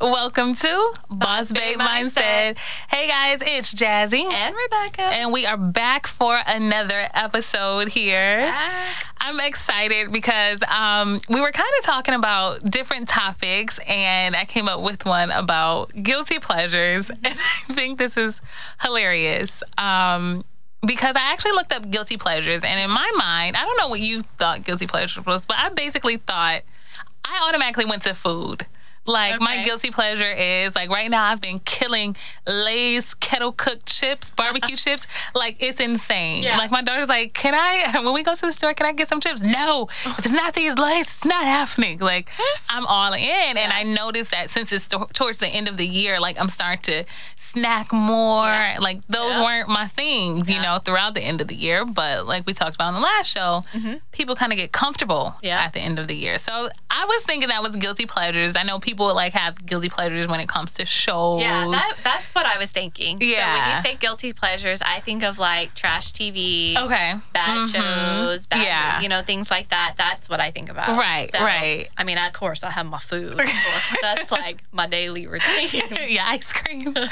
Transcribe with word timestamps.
Welcome 0.00 0.54
to 0.54 0.94
Boss 1.10 1.52
Babe 1.52 1.76
Mindset. 1.76 2.56
Hey 2.88 3.06
guys, 3.06 3.42
it's 3.42 3.74
Jazzy. 3.74 4.24
And 4.24 4.56
Rebecca. 4.56 5.02
And 5.02 5.30
we 5.30 5.44
are 5.44 5.58
back 5.58 6.06
for 6.06 6.40
another 6.46 7.06
episode 7.12 7.88
here. 7.88 8.46
Back. 8.46 9.04
I'm 9.18 9.38
excited 9.40 10.10
because 10.10 10.62
um, 10.62 11.20
we 11.28 11.42
were 11.42 11.52
kind 11.52 11.68
of 11.78 11.84
talking 11.84 12.14
about 12.14 12.64
different 12.64 13.08
topics, 13.08 13.78
and 13.86 14.34
I 14.34 14.46
came 14.46 14.68
up 14.68 14.80
with 14.80 15.04
one 15.04 15.30
about 15.30 15.92
guilty 16.02 16.38
pleasures. 16.38 17.10
And 17.22 17.38
I 17.38 17.72
think 17.74 17.98
this 17.98 18.16
is 18.16 18.40
hilarious. 18.80 19.62
Um, 19.76 20.44
because 20.86 21.14
I 21.14 21.30
actually 21.30 21.52
looked 21.52 21.72
up 21.72 21.90
guilty 21.90 22.16
pleasures, 22.16 22.64
and 22.64 22.80
in 22.80 22.88
my 22.88 23.10
mind, 23.18 23.54
I 23.54 23.66
don't 23.66 23.76
know 23.76 23.88
what 23.88 24.00
you 24.00 24.22
thought 24.38 24.64
guilty 24.64 24.86
pleasure 24.86 25.20
was, 25.20 25.44
but 25.44 25.58
I 25.58 25.68
basically 25.68 26.16
thought 26.16 26.62
I 27.22 27.46
automatically 27.46 27.84
went 27.84 28.04
to 28.04 28.14
food. 28.14 28.64
Like 29.06 29.40
my 29.40 29.64
guilty 29.64 29.90
pleasure 29.90 30.30
is 30.30 30.74
like 30.76 30.88
right 30.90 31.10
now 31.10 31.24
I've 31.26 31.40
been 31.40 31.58
killing 31.60 32.16
Lay's 32.46 33.14
kettle 33.14 33.50
cooked 33.52 33.86
chips, 33.86 34.30
barbecue 34.30 34.76
chips. 34.84 35.06
Like 35.34 35.56
it's 35.60 35.80
insane. 35.80 36.42
Yeah. 36.42 36.58
Like 36.58 36.70
my 36.70 36.82
daughter's 36.82 37.08
like, 37.08 37.32
can 37.34 37.54
I 37.54 37.90
when 38.04 38.12
we 38.14 38.22
go 38.22 38.34
to 38.34 38.40
the 38.40 38.52
store, 38.52 38.74
can 38.74 38.86
I 38.86 38.92
get 38.92 39.08
some 39.08 39.20
chips? 39.20 39.42
No, 39.42 39.88
if 40.04 40.18
it's 40.20 40.30
not 40.32 40.54
these 40.54 40.76
Lay's, 40.78 41.06
it's 41.06 41.24
not 41.24 41.44
happening. 41.44 41.98
Like 41.98 42.28
I'm 42.68 42.86
all 42.86 43.12
in, 43.14 43.56
and 43.56 43.72
I 43.72 43.82
noticed 43.84 44.30
that 44.32 44.50
since 44.50 44.72
it's 44.72 44.86
to- 44.88 45.08
towards 45.12 45.38
the 45.38 45.48
end 45.48 45.68
of 45.68 45.76
the 45.76 45.86
year, 45.86 46.20
like 46.20 46.38
I'm 46.38 46.48
starting 46.48 46.82
to 46.82 47.04
snack 47.36 47.92
more. 47.92 48.44
Yeah. 48.44 48.76
Like 48.80 49.00
those 49.08 49.36
Yeah. 49.36 49.44
weren't 49.44 49.68
my 49.68 49.86
things, 49.86 50.48
you 50.48 50.60
know, 50.60 50.78
throughout 50.84 51.14
the 51.14 51.22
end 51.22 51.40
of 51.40 51.48
the 51.48 51.54
year. 51.56 51.84
But 51.84 52.26
like 52.26 52.46
we 52.46 52.52
talked 52.52 52.74
about 52.76 52.88
in 52.90 52.94
the 52.96 53.00
last 53.00 53.30
show, 53.32 53.64
people 54.12 54.36
kind 54.36 54.52
of 54.52 54.58
get 54.58 54.72
comfortable 54.72 55.00
Mm-hmm. 55.10 55.46
Yeah. 55.46 55.60
at 55.60 55.72
the 55.72 55.80
end 55.80 55.98
of 55.98 56.06
the 56.06 56.14
year. 56.14 56.38
So 56.38 56.68
I 56.90 57.04
was 57.06 57.24
thinking 57.24 57.48
that 57.48 57.62
was 57.62 57.74
guilty 57.76 58.04
pleasures. 58.06 58.54
I 58.56 58.62
know 58.62 58.78
people 58.78 58.89
like 58.98 59.32
have 59.34 59.64
guilty 59.66 59.88
pleasures 59.88 60.26
when 60.28 60.40
it 60.40 60.48
comes 60.48 60.72
to 60.72 60.84
shows. 60.86 61.40
Yeah, 61.40 61.68
that, 61.70 61.96
that's 62.04 62.34
what 62.34 62.46
I 62.46 62.58
was 62.58 62.70
thinking. 62.70 63.20
So 63.20 63.26
when 63.26 63.76
you 63.76 63.82
say 63.82 63.96
guilty 63.96 64.32
pleasures, 64.32 64.82
I 64.82 65.00
think 65.00 65.22
of 65.22 65.38
like 65.38 65.74
trash 65.74 66.12
TV, 66.12 66.76
okay. 66.76 67.14
bad 67.32 67.66
Mhm. 67.66 67.72
shows, 67.74 68.46
bad, 68.46 68.62
Yeah. 68.62 69.00
you 69.00 69.08
know, 69.08 69.22
things 69.22 69.50
like 69.50 69.68
that. 69.68 69.94
That's 69.96 70.28
what 70.28 70.40
I 70.40 70.50
think 70.50 70.68
about. 70.70 70.88
Right, 70.98 71.30
right. 71.34 71.88
I 71.96 72.04
mean, 72.04 72.18
of 72.18 72.32
course, 72.32 72.62
I 72.64 72.70
have 72.70 72.86
my 72.86 72.98
food. 72.98 73.40
That's 74.02 74.30
like 74.32 74.62
my 74.72 74.86
daily 74.86 75.26
routine. 75.26 75.82
yeah, 76.08 76.26
ice 76.28 76.52
cream. 76.52 76.92
Darn 76.94 77.08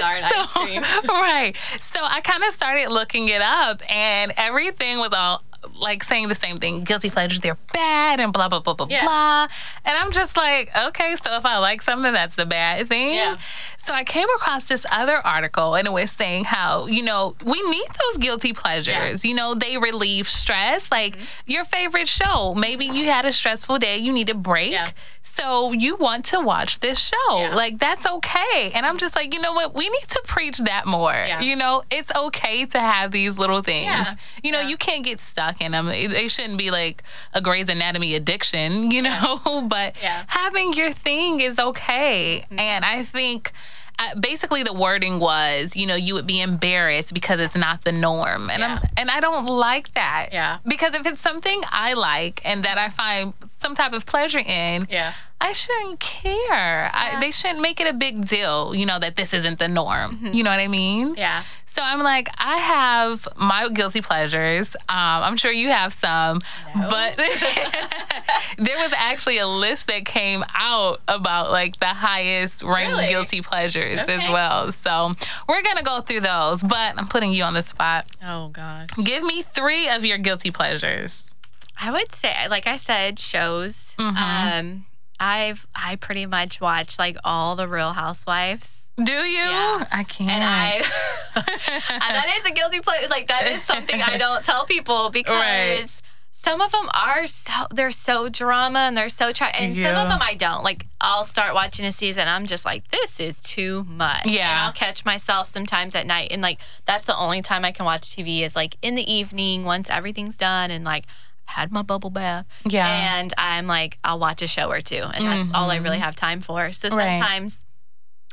ice 0.00 0.46
cream. 0.52 0.82
right. 1.08 1.52
So 1.80 2.00
I 2.02 2.20
kind 2.20 2.42
of 2.44 2.52
started 2.52 2.90
looking 2.90 3.28
it 3.28 3.42
up, 3.42 3.82
and 3.90 4.32
everything 4.36 4.98
was 4.98 5.12
all 5.12 5.42
like 5.74 6.04
saying 6.04 6.28
the 6.28 6.34
same 6.34 6.56
thing. 6.58 6.84
Guilty 6.84 7.10
pleasures, 7.10 7.40
they're 7.40 7.58
bad, 7.72 8.20
and 8.20 8.32
blah 8.32 8.48
blah 8.48 8.60
blah 8.60 8.74
blah 8.74 8.86
Yeah. 8.88 9.02
blah. 9.04 9.48
And 9.84 9.96
I'm 9.98 10.12
just 10.12 10.36
like, 10.36 10.70
okay, 10.76 11.16
so 11.22 11.34
if 11.36 11.44
I 11.46 11.58
like 11.58 11.82
something, 11.82 12.12
that's 12.12 12.36
the 12.36 12.46
bad 12.46 12.86
thing. 12.88 13.14
Yeah. 13.14 13.36
So 13.84 13.94
I 13.94 14.02
came 14.04 14.28
across 14.36 14.64
this 14.64 14.84
other 14.90 15.24
article, 15.24 15.74
and 15.76 15.86
it 15.86 15.92
was 15.92 16.10
saying 16.10 16.44
how 16.44 16.86
you 16.86 17.02
know 17.02 17.36
we 17.44 17.60
need 17.70 17.86
those 18.08 18.18
guilty 18.18 18.52
pleasures. 18.52 19.24
Yeah. 19.24 19.28
You 19.30 19.34
know, 19.34 19.54
they 19.54 19.78
relieve 19.78 20.28
stress. 20.28 20.90
Like 20.90 21.16
Mm-hmm. 21.16 21.50
your 21.50 21.64
favorite 21.64 22.08
show, 22.08 22.54
maybe 22.54 22.84
you 22.86 23.06
had 23.06 23.24
a 23.24 23.32
stressful 23.32 23.78
day, 23.78 23.98
you 23.98 24.12
need 24.12 24.28
a 24.28 24.34
break. 24.34 24.72
Yeah. 24.72 24.90
So 25.22 25.72
you 25.72 25.96
want 25.96 26.24
to 26.26 26.40
watch 26.40 26.80
this 26.80 26.98
show. 26.98 27.38
Yeah. 27.38 27.54
Like 27.54 27.78
that's 27.78 28.06
okay. 28.06 28.70
And 28.74 28.86
I'm 28.86 28.96
just 28.96 29.14
like, 29.14 29.34
you 29.34 29.40
know 29.40 29.52
what? 29.52 29.74
We 29.74 29.88
need 29.88 30.08
to 30.08 30.22
preach 30.26 30.58
that 30.58 30.86
more. 30.86 31.12
Yeah. 31.12 31.40
You 31.42 31.56
know, 31.56 31.82
it's 31.90 32.10
okay 32.14 32.64
to 32.66 32.78
have 32.80 33.12
these 33.12 33.36
little 33.38 33.62
things. 33.62 33.84
Yeah. 33.84 34.14
You 34.42 34.52
know, 34.52 34.60
you 34.60 34.76
can't 34.78 35.04
get 35.04 35.20
stuck 35.20 35.55
in 35.60 35.72
them. 35.72 35.86
They 35.86 36.06
they 36.06 36.28
shouldn't 36.28 36.58
be 36.58 36.70
like 36.70 37.02
a 37.32 37.40
Grey's 37.40 37.68
Anatomy 37.68 38.14
addiction, 38.14 38.90
you 38.90 39.02
know, 39.02 39.66
but 39.68 39.96
Yeah. 40.02 40.24
having 40.28 40.72
your 40.74 40.92
thing 40.92 41.40
is 41.40 41.58
okay. 41.58 42.42
Mm-hmm. 42.44 42.58
And 42.58 42.84
I 42.84 43.02
think 43.04 43.52
uh, 43.98 44.14
basically 44.20 44.62
the 44.62 44.74
wording 44.74 45.18
was, 45.20 45.74
you 45.74 45.86
know, 45.86 45.94
you 45.94 46.12
would 46.12 46.26
be 46.26 46.40
embarrassed 46.42 47.14
because 47.14 47.40
it's 47.40 47.56
not 47.56 47.82
the 47.84 47.92
norm. 47.92 48.50
And 48.50 48.62
I'm 48.62 48.78
and 48.96 49.10
I 49.10 49.20
don't 49.20 49.46
like 49.46 49.92
that. 49.94 50.28
Yeah. 50.32 50.58
Because 50.66 50.94
if 50.94 51.06
it's 51.06 51.20
something 51.22 51.62
I 51.72 51.94
like 51.94 52.40
and 52.44 52.62
that 52.64 52.76
I 52.76 52.90
find 52.90 53.32
some 53.62 53.74
type 53.74 53.94
of 53.94 54.04
pleasure 54.04 54.38
in, 54.40 54.86
Yeah. 54.90 55.12
I 55.40 55.52
shouldn't 55.52 56.00
care. 56.00 56.90
I, 56.94 57.18
they 57.20 57.30
shouldn't 57.30 57.60
make 57.60 57.78
it 57.80 57.86
a 57.86 57.92
big 57.92 58.26
deal, 58.26 58.74
you 58.74 58.86
know, 58.86 58.98
that 58.98 59.16
this 59.16 59.34
isn't 59.34 59.58
the 59.58 59.68
norm. 59.68 60.18
You 60.32 60.42
know 60.42 60.50
what 60.50 60.60
I 60.60 60.68
mean? 60.68 61.08
Mm-hmm. 61.10 61.18
Yeah. 61.18 61.42
So 61.76 61.82
I'm 61.84 61.98
like, 62.00 62.28
I 62.38 62.56
have 62.56 63.28
my 63.36 63.68
guilty 63.68 64.00
pleasures. 64.00 64.74
Um, 64.76 64.86
I'm 64.88 65.36
sure 65.36 65.52
you 65.52 65.68
have 65.68 65.92
some, 65.92 66.40
No. 66.74 66.88
but 66.88 67.16
there 68.58 68.76
was 68.78 68.92
actually 68.96 69.36
a 69.38 69.46
list 69.46 69.86
that 69.88 70.06
came 70.06 70.42
out 70.54 71.02
about 71.06 71.50
like 71.50 71.78
the 71.78 71.86
highest 71.86 72.62
ranked 72.62 72.92
Really? 72.92 73.08
guilty 73.08 73.42
pleasures 73.42 73.98
as 74.08 74.26
well. 74.30 74.72
So 74.72 75.12
we're 75.48 75.62
gonna 75.62 75.82
go 75.82 76.00
through 76.00 76.20
those, 76.20 76.62
but 76.62 76.96
I'm 76.98 77.08
putting 77.08 77.32
you 77.34 77.42
on 77.44 77.52
the 77.52 77.62
spot. 77.62 78.06
Oh, 78.24 78.48
gosh. 78.48 78.86
Give 79.04 79.22
me 79.22 79.42
three 79.42 79.88
of 79.90 80.04
your 80.04 80.16
guilty 80.18 80.50
pleasures. 80.50 81.34
I 81.78 81.92
would 81.92 82.10
say, 82.12 82.34
like 82.48 82.66
I 82.66 82.78
said, 82.78 83.18
shows. 83.18 83.94
Mhm. 83.98 84.16
Um, 84.16 84.86
I've 85.20 85.66
I 85.74 85.96
pretty 85.96 86.24
much 86.24 86.58
watch 86.60 86.98
like 86.98 87.18
all 87.22 87.54
the 87.54 87.68
Real 87.68 87.92
Housewives. 87.92 88.85
Do 89.02 89.12
you? 89.12 89.38
Yeah. 89.38 89.86
I 89.92 90.04
can't. 90.08 90.30
And 90.30 90.42
I, 90.44 90.76
and 91.36 92.00
that 92.14 92.34
is 92.38 92.46
a 92.46 92.52
guilty 92.52 92.80
pleasure. 92.80 93.08
Like 93.08 93.28
that 93.28 93.46
is 93.46 93.62
something 93.62 94.00
I 94.00 94.16
don't 94.18 94.44
tell 94.44 94.64
people 94.64 95.10
because 95.12 95.34
Right. 95.34 95.86
some 96.32 96.60
of 96.62 96.72
them 96.72 96.88
are 96.94 97.26
so 97.26 97.66
they're 97.74 97.90
so 97.90 98.28
drama 98.30 98.78
and 98.80 98.96
they're 98.96 99.08
so 99.10 99.32
try 99.32 99.48
and 99.48 99.76
some 99.76 99.94
of 99.96 100.08
them 100.08 100.20
I 100.22 100.34
don't. 100.34 100.64
Like 100.64 100.86
I'll 101.00 101.24
start 101.24 101.52
watching 101.54 101.84
a 101.84 101.92
season, 101.92 102.26
I'm 102.26 102.46
just 102.46 102.64
like, 102.64 102.88
this 102.90 103.20
is 103.20 103.42
too 103.42 103.84
much. 103.84 104.26
Yeah. 104.26 104.50
and 104.50 104.60
I'll 104.60 104.72
catch 104.72 105.04
myself 105.04 105.46
sometimes 105.46 105.94
at 105.94 106.06
night, 106.06 106.28
and 106.30 106.40
like 106.40 106.60
that's 106.86 107.04
the 107.04 107.16
only 107.18 107.42
time 107.42 107.64
I 107.66 107.72
can 107.72 107.84
watch 107.84 108.02
TV 108.02 108.40
is 108.42 108.56
like 108.56 108.76
in 108.80 108.94
the 108.94 109.12
evening 109.12 109.64
once 109.64 109.90
everything's 109.90 110.36
done 110.38 110.70
and 110.70 110.84
like. 110.84 111.04
I've 111.48 111.54
Had 111.54 111.70
my 111.70 111.82
bubble 111.82 112.10
bath, 112.10 112.44
Yeah. 112.64 112.88
and 113.20 113.32
I'm 113.38 113.68
like, 113.68 113.98
I'll 114.02 114.18
watch 114.18 114.42
a 114.42 114.48
show 114.48 114.68
or 114.68 114.80
two, 114.80 114.96
and 115.14 115.24
that's 115.24 115.48
all 115.54 115.70
I 115.70 115.76
really 115.76 116.00
have 116.00 116.16
time 116.16 116.40
for. 116.40 116.72
So 116.72 116.88
Mm-hmm. 116.88 116.98
Sometimes, 116.98 117.64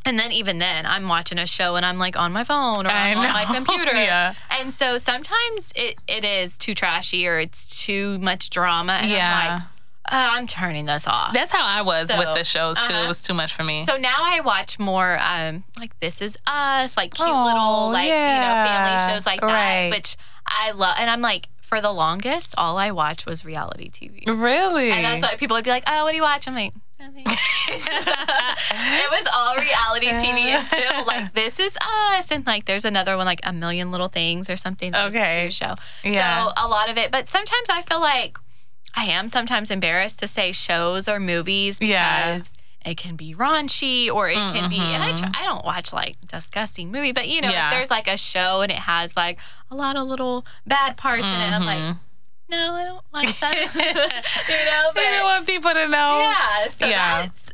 and 0.06 0.20
then 0.20 0.32
even 0.32 0.58
then, 0.58 0.86
I'm 0.86 1.08
watching 1.08 1.38
a 1.40 1.46
show 1.46 1.76
and 1.76 1.86
I'm 1.86 1.98
like 1.98 2.18
on 2.18 2.32
my 2.32 2.44
phone 2.44 2.86
or 2.86 2.90
I'm 2.90 3.18
on 3.18 3.24
my 3.34 3.46
computer. 3.54 3.94
Yeah. 3.94 4.34
And 4.52 4.72
so 4.74 4.98
sometimes 4.98 5.72
it, 5.76 5.96
it 6.08 6.24
is 6.24 6.58
too 6.58 6.74
trashy 6.74 7.28
or 7.28 7.40
it's 7.40 7.86
too 7.86 8.20
much 8.20 8.50
drama. 8.50 8.94
And 8.94 9.10
Yeah. 9.10 9.40
I'm 9.40 9.54
like, 9.54 9.62
uh, 10.12 10.30
I'm 10.38 10.48
turning 10.48 10.86
this 10.86 11.08
off. 11.08 11.34
That's 11.34 11.52
how 11.54 11.66
I 11.66 11.82
was 11.82 12.10
So, 12.10 12.18
with 12.18 12.28
the 12.38 12.44
shows 12.44 12.78
too. 12.78 12.94
It 12.94 12.98
uh-huh. 12.98 13.08
was 13.08 13.24
too 13.24 13.34
much 13.34 13.54
for 13.54 13.64
me. 13.64 13.86
so 13.86 13.96
now 13.96 14.18
I 14.20 14.42
watch 14.42 14.78
more 14.78 15.18
um, 15.22 15.64
like 15.80 15.98
This 16.02 16.22
Is 16.22 16.38
Us, 16.46 16.98
like 16.98 17.14
cute 17.14 17.28
Oh, 17.30 17.46
little 17.46 17.92
like 17.92 18.08
you 18.08 18.12
know 18.14 18.66
family 18.68 19.14
shows 19.14 19.26
like 19.26 19.42
Right. 19.42 19.90
that, 19.90 19.92
which 19.98 20.18
I 20.46 20.72
love. 20.72 20.96
And 21.00 21.10
I'm 21.10 21.22
like, 21.22 21.48
for 21.62 21.80
the 21.80 21.92
longest, 21.94 22.54
all 22.58 22.78
I 22.78 22.92
watch 22.92 23.26
was 23.26 23.46
reality 23.46 23.90
TV. 23.90 24.28
really? 24.28 24.92
And 24.92 25.06
that's 25.06 25.24
why 25.24 25.36
people 25.38 25.56
would 25.56 25.64
be 25.64 25.72
like, 25.72 25.86
"Oh, 25.88 26.04
what 26.04 26.12
do 26.12 26.18
you 26.18 26.22
watch?" 26.22 26.48
I'm 26.48 26.54
like, 26.54 26.74
"Nothing." 27.00 27.26
it 27.70 29.10
was 29.12 29.28
all 29.34 29.56
reality 29.56 30.08
TV 30.08 30.58
until 30.60 31.06
like 31.06 31.34
This 31.34 31.60
Is 31.60 31.78
Us, 32.12 32.32
and 32.32 32.46
like 32.46 32.66
there's 32.66 32.86
another 32.86 33.18
one 33.18 33.26
like 33.26 33.40
A 33.44 33.54
Million 33.54 33.92
Little 33.92 34.08
Things 34.10 34.50
or 34.50 34.56
something. 34.56 34.92
that 34.92 35.04
a 35.06 35.08
Okay. 35.08 35.50
show. 35.50 35.76
Yeah. 36.04 36.46
So 36.48 36.52
a 36.58 36.68
lot 36.68 36.90
of 36.90 36.98
it, 36.98 37.12
but 37.12 37.28
sometimes 37.28 37.70
I 37.70 37.82
feel 37.82 38.00
like 38.02 38.38
I 38.96 39.06
am 39.06 39.28
sometimes 39.28 39.72
embarrassed 39.72 40.20
to 40.20 40.28
say 40.28 40.52
shows 40.52 41.08
or 41.08 41.20
movies 41.20 41.80
because. 41.80 41.90
Yeah. 41.92 42.40
It 42.86 42.98
can 42.98 43.16
be 43.16 43.34
raunchy, 43.34 44.12
or 44.12 44.28
it 44.30 44.34
can 44.36 44.70
be, 44.70 44.76
and 44.78 45.02
I 45.02 45.14
try, 45.14 45.30
mm-hmm. 45.30 45.42
I 45.42 45.46
don't 45.46 45.64
watch 45.64 45.94
like 45.94 46.18
disgusting 46.28 46.92
movie, 46.92 47.14
but 47.14 47.30
you 47.30 47.40
know, 47.40 47.50
Yeah. 47.50 47.70
if 47.70 47.76
there's 47.76 47.90
like 47.90 48.10
a 48.10 48.18
show 48.18 48.60
and 48.60 48.70
it 48.70 48.78
has 48.78 49.16
like 49.16 49.40
a 49.72 49.76
lot 49.76 49.96
of 49.96 50.06
little 50.06 50.46
bad 50.68 50.98
parts 50.98 51.24
in 51.24 51.30
it, 51.30 51.54
I'm 51.54 51.64
like, 51.66 51.78
mm-hmm. 51.80 51.98
no, 52.50 52.74
I 52.74 52.84
don't 52.84 53.06
watch 53.14 53.40
that. 53.40 53.56
you 54.50 54.66
know, 54.66 54.92
but 54.94 55.02
you 55.02 55.12
don't 55.12 55.24
want 55.24 55.46
people 55.48 55.72
to 55.72 55.88
know. 55.88 56.20
yeah, 56.20 56.68
so 56.68 56.86
Yeah. 56.86 57.22
that's 57.22 57.53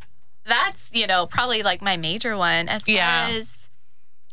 that's 0.49 0.91
you 0.93 1.07
know 1.07 1.25
probably 1.27 1.63
like 1.63 1.81
my 1.81 1.95
major 1.97 2.35
one 2.35 2.67
as 2.69 2.83
far 2.83 2.95
Yeah. 2.95 3.29
as. 3.31 3.69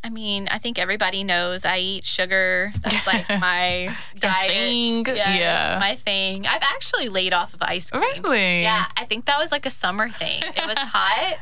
I 0.05 0.09
mean, 0.09 0.47
I 0.53 0.59
think 0.59 0.79
everybody 0.79 1.25
knows 1.25 1.65
I 1.65 1.79
eat 1.79 2.05
sugar. 2.05 2.71
That's 2.81 3.07
like 3.09 3.29
my 3.41 3.97
diet. 4.17 4.51
thing, 4.53 5.05
Yes, 5.07 5.39
yeah. 5.41 5.79
my 5.81 5.97
thing. 5.97 6.47
I've 6.47 6.63
actually 6.63 7.09
laid 7.09 7.33
off 7.33 7.55
of 7.55 7.63
ice 7.63 7.91
cream. 7.91 8.03
Really? 8.23 8.63
Yeah, 8.63 8.87
I 8.97 9.05
think 9.05 9.25
that 9.25 9.37
was 9.39 9.51
like 9.51 9.67
a 9.67 9.71
summer 9.71 10.09
thing. 10.09 10.43
It 10.45 10.65
was 10.67 10.79
hot. 10.81 11.39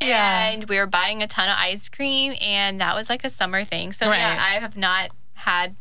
Yeah. 0.00 0.48
And 0.50 0.62
we 0.68 0.76
were 0.78 0.86
buying 0.86 1.24
a 1.24 1.26
ton 1.26 1.48
of 1.48 1.56
ice 1.58 1.88
cream, 1.88 2.34
and 2.40 2.80
that 2.80 2.94
was 2.94 3.08
like 3.10 3.24
a 3.24 3.30
summer 3.30 3.64
thing. 3.64 3.90
So, 3.90 4.08
Right. 4.08 4.18
yeah, 4.18 4.38
I 4.38 4.60
have 4.60 4.76
not 4.76 5.10
had 5.32 5.74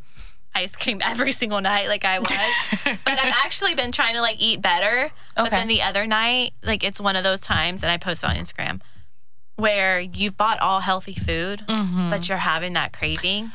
ice 0.56 0.76
cream 0.76 1.02
every 1.06 1.32
single 1.32 1.62
night 1.62 1.88
like 1.88 2.06
I 2.06 2.20
was. 2.20 2.30
but 2.84 3.20
I've 3.20 3.34
actually 3.44 3.76
been 3.76 3.92
trying 3.92 4.16
to 4.16 4.22
like 4.22 4.38
eat 4.40 4.62
better. 4.62 5.12
But 5.36 5.48
Okay. 5.48 5.56
then 5.58 5.68
the 5.68 5.82
other 5.82 6.06
night, 6.08 6.54
like 6.64 6.84
it's 6.84 7.00
one 7.02 7.16
of 7.16 7.24
those 7.24 7.42
times, 7.42 7.84
and 7.84 7.92
I 7.92 7.98
posted 7.98 8.30
on 8.30 8.36
Instagram 8.36 8.82
where 9.56 10.00
you've 10.00 10.36
bought 10.36 10.60
all 10.60 10.80
healthy 10.80 11.14
food, 11.14 11.64
Mm-hmm. 11.68 12.10
but 12.10 12.28
you're 12.28 12.38
having 12.40 12.74
that 12.74 12.92
craving. 12.94 13.52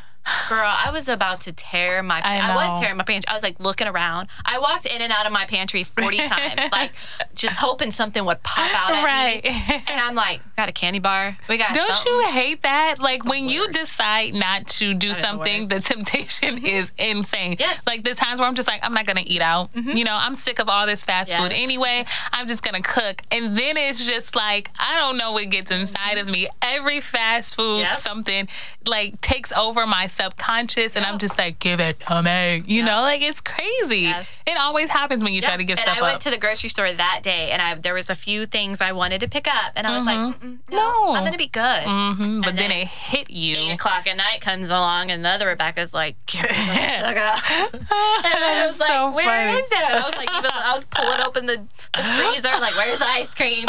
Girl, 0.48 0.60
I 0.66 0.90
was 0.92 1.08
about 1.08 1.40
to 1.42 1.52
tear 1.52 2.02
my. 2.02 2.20
I 2.22 2.38
I, 2.38 2.54
was 2.54 2.80
tearing 2.80 2.96
my 2.96 3.04
pantry. 3.04 3.28
I 3.28 3.34
was 3.34 3.42
like 3.42 3.58
looking 3.60 3.86
around. 3.86 4.28
I 4.44 4.58
walked 4.58 4.86
in 4.86 5.00
and 5.02 5.12
out 5.12 5.26
of 5.26 5.32
my 5.32 5.44
pantry 5.44 5.84
forty 5.84 6.16
times, 6.28 6.60
like 6.72 6.92
just 7.34 7.56
hoping 7.56 7.90
something 7.90 8.24
would 8.24 8.42
pop 8.42 8.70
out 8.74 8.94
at 8.94 9.04
Right. 9.04 9.44
me. 9.44 9.50
And 9.88 10.00
I'm 10.00 10.14
like, 10.14 10.40
got 10.56 10.68
a 10.68 10.72
candy 10.72 10.98
bar. 10.98 11.36
We 11.48 11.56
got. 11.56 11.74
Don't 11.74 11.86
something. 11.94 12.12
you 12.12 12.26
hate 12.28 12.62
that? 12.62 12.98
Like 13.00 13.22
the 13.24 13.28
when 13.30 13.48
you 13.48 13.68
decide 13.70 14.34
not 14.34 14.66
to 14.78 14.94
do 14.94 15.10
is 15.10 15.16
the 15.16 15.22
something, 15.22 15.58
worst. 15.62 15.70
the 15.70 15.80
temptation 15.80 16.58
is 16.64 16.92
insane. 16.98 17.56
Yes. 17.58 17.82
Like 17.86 18.02
the 18.04 18.14
times 18.14 18.40
where 18.40 18.48
I'm 18.48 18.54
just 18.54 18.68
like, 18.68 18.80
I'm 18.84 18.92
not 18.94 19.06
gonna 19.06 19.22
eat 19.24 19.40
out. 19.42 19.72
Mm-hmm. 19.74 19.96
You 19.96 20.04
know, 20.04 20.16
I'm 20.18 20.34
sick 20.34 20.58
of 20.58 20.68
all 20.68 20.86
this 20.86 21.04
fast 21.04 21.32
food 21.34 21.52
anyway. 21.52 22.04
I'm 22.32 22.46
just 22.46 22.62
gonna 22.62 22.82
cook. 22.82 23.22
And 23.30 23.56
then 23.56 23.76
it's 23.76 24.06
just 24.06 24.34
like, 24.36 24.70
I 24.78 24.98
don't 24.98 25.16
know 25.18 25.32
what 25.32 25.48
gets 25.50 25.70
inside 25.70 26.18
of 26.18 26.26
me. 26.26 26.48
Every 26.62 27.00
fast 27.00 27.54
food, 27.54 27.78
Yep. 27.80 27.98
something 27.98 28.48
like 28.86 29.20
takes 29.20 29.52
over 29.52 29.86
my 29.86 30.06
subconscious 30.18 30.96
and 30.96 31.04
I'm 31.06 31.18
just 31.18 31.38
like, 31.38 31.58
give 31.58 31.80
it 31.80 32.00
to 32.00 32.22
me. 32.22 32.62
You 32.66 32.82
know, 32.84 33.00
like 33.02 33.22
it's 33.22 33.40
crazy. 33.40 34.00
Yes. 34.00 34.42
It 34.46 34.56
always 34.58 34.90
happens 34.90 35.22
when 35.22 35.32
you 35.32 35.40
try 35.40 35.56
to 35.56 35.64
give 35.64 35.78
and 35.78 35.84
stuff 35.84 35.98
I 35.98 36.02
went 36.02 36.16
up. 36.16 36.20
to 36.22 36.30
the 36.30 36.38
grocery 36.38 36.68
store 36.70 36.90
that 36.92 37.20
day, 37.22 37.50
and 37.50 37.60
I 37.62 37.74
there 37.74 37.94
was 37.94 38.10
a 38.10 38.14
few 38.14 38.46
things 38.46 38.80
I 38.80 38.92
wanted 38.92 39.20
to 39.20 39.28
pick 39.28 39.46
up, 39.46 39.72
and 39.76 39.86
I 39.86 39.96
was 39.96 40.06
like, 40.06 40.18
Mm-mm, 40.18 40.58
no, 40.70 40.76
No. 40.76 41.14
I'm 41.14 41.24
gonna 41.24 41.36
be 41.38 41.46
good. 41.46 41.82
hmm 41.84 42.36
but 42.40 42.56
then, 42.56 42.68
then 42.68 42.70
it 42.72 42.88
hit 42.88 43.30
you. 43.30 43.56
Eight 43.56 43.72
o'clock 43.72 44.06
at 44.06 44.16
night 44.16 44.40
comes 44.40 44.70
along, 44.70 45.10
and 45.10 45.24
the 45.24 45.28
other 45.28 45.46
Rebecca's 45.48 45.92
like, 45.94 46.16
"Give 46.26 46.42
me 46.42 46.48
sugar." 46.96 47.32
and 47.72 47.88
I 47.90 48.66
was 48.68 48.78
like, 48.80 48.88
So 48.88 49.10
"Where 49.12 49.48
is 49.48 49.68
funny. 49.68 49.84
it?" 49.84 50.02
I 50.02 50.02
was 50.06 50.16
like, 50.16 50.30
even 50.36 50.50
I 50.52 50.72
was 50.74 50.84
pulling 50.86 51.20
open 51.20 51.46
the, 51.46 51.56
the 51.94 52.02
freezer, 52.02 52.48
like, 52.60 52.74
"Where's 52.76 52.98
the 52.98 53.06
ice 53.06 53.32
cream?" 53.34 53.68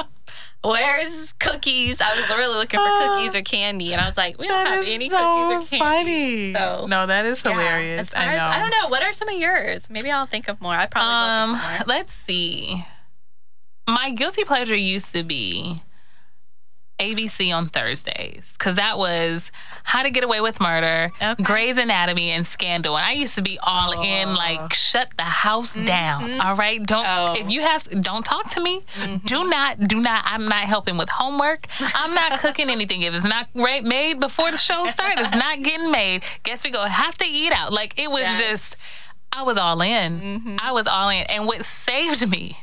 Where's 0.61 1.31
cookies? 1.39 2.01
I 2.01 2.15
was 2.19 2.27
really 2.29 2.55
looking 2.57 2.79
for 2.79 2.97
cookies 3.07 3.33
or 3.35 3.41
candy, 3.41 3.93
and 3.93 4.01
I 4.01 4.05
was 4.05 4.17
like, 4.17 4.37
"We 4.37 4.47
don't 4.47 4.65
That 4.65 4.75
have 4.79 4.87
any 4.87 5.09
so 5.09 5.17
cookies 5.17 5.75
or 5.75 5.79
funny. 5.79 6.51
candy." 6.51 6.53
So- 6.53 6.85
no, 6.87 7.05
that 7.05 7.25
is 7.25 7.41
Yeah. 7.43 7.51
hilarious. 7.51 8.01
As 8.01 8.09
far 8.11 8.21
I 8.23 8.25
as 8.33 8.37
know. 8.37 8.45
I 8.45 8.59
don't 8.59 8.71
know, 8.71 8.87
what 8.89 9.01
are 9.01 9.11
some 9.13 9.29
of 9.29 9.35
yours? 9.35 9.89
Maybe 9.89 10.11
I'll 10.11 10.25
think 10.25 10.47
of 10.49 10.59
more. 10.59 10.73
I 10.75 10.85
probably 10.85 11.07
will 11.07 11.15
Um, 11.15 11.55
think 11.59 11.79
more. 11.87 11.95
let's 11.95 12.13
see. 12.13 12.83
My 13.87 14.11
guilty 14.11 14.43
pleasure 14.43 14.75
used 14.75 15.13
to 15.13 15.23
be 15.23 15.81
ABC 16.99 17.55
on 17.55 17.69
Thursdays 17.69 18.51
because 18.53 18.75
that 18.75 18.97
was 18.97 19.51
How 19.83 20.03
to 20.03 20.09
Get 20.09 20.23
Away 20.23 20.41
with 20.41 20.59
Murder, 20.59 21.11
Okay. 21.21 21.43
Grey's 21.43 21.77
Anatomy, 21.77 22.31
and 22.31 22.45
Scandal. 22.45 22.97
And 22.97 23.05
I 23.05 23.13
used 23.13 23.35
to 23.35 23.41
be 23.41 23.57
all 23.63 23.91
in, 24.03 24.29
oh. 24.29 24.33
like, 24.33 24.73
shut 24.73 25.09
the 25.17 25.23
house 25.23 25.73
mm-hmm. 25.75 25.85
down. 25.85 26.41
All 26.41 26.55
right, 26.55 26.83
don't 26.85 27.05
Oh. 27.07 27.35
if 27.37 27.49
you 27.49 27.61
have 27.61 27.83
don't 28.01 28.23
talk 28.23 28.49
to 28.51 28.61
me. 28.61 28.83
Mm-hmm. 28.95 29.25
Do 29.25 29.49
not, 29.49 29.79
do 29.79 29.99
not. 29.99 30.23
I'm 30.25 30.45
not 30.45 30.65
helping 30.65 30.97
with 30.97 31.09
homework. 31.09 31.67
I'm 31.79 32.13
not 32.13 32.39
cooking 32.39 32.69
anything. 32.69 33.01
If 33.03 33.15
it's 33.15 33.23
not 33.25 33.47
right 33.55 33.83
made 33.83 34.19
before 34.19 34.51
the 34.51 34.57
show 34.57 34.85
starts, 34.85 35.21
it's 35.21 35.35
not 35.35 35.61
getting 35.61 35.91
made. 35.91 36.23
Guess 36.43 36.63
we 36.63 36.69
go 36.71 36.83
have 36.83 37.17
to 37.19 37.25
eat 37.25 37.51
out. 37.51 37.71
Like 37.73 37.99
it 37.99 38.11
was 38.11 38.21
Yes. 38.21 38.39
just. 38.39 38.75
I 39.31 39.43
was 39.43 39.57
all 39.57 39.79
in. 39.81 40.19
Mm-hmm. 40.19 40.55
I 40.59 40.71
was 40.71 40.87
all 40.87 41.09
in. 41.09 41.23
And 41.27 41.45
what 41.45 41.63
saved 41.63 42.27
me 42.27 42.57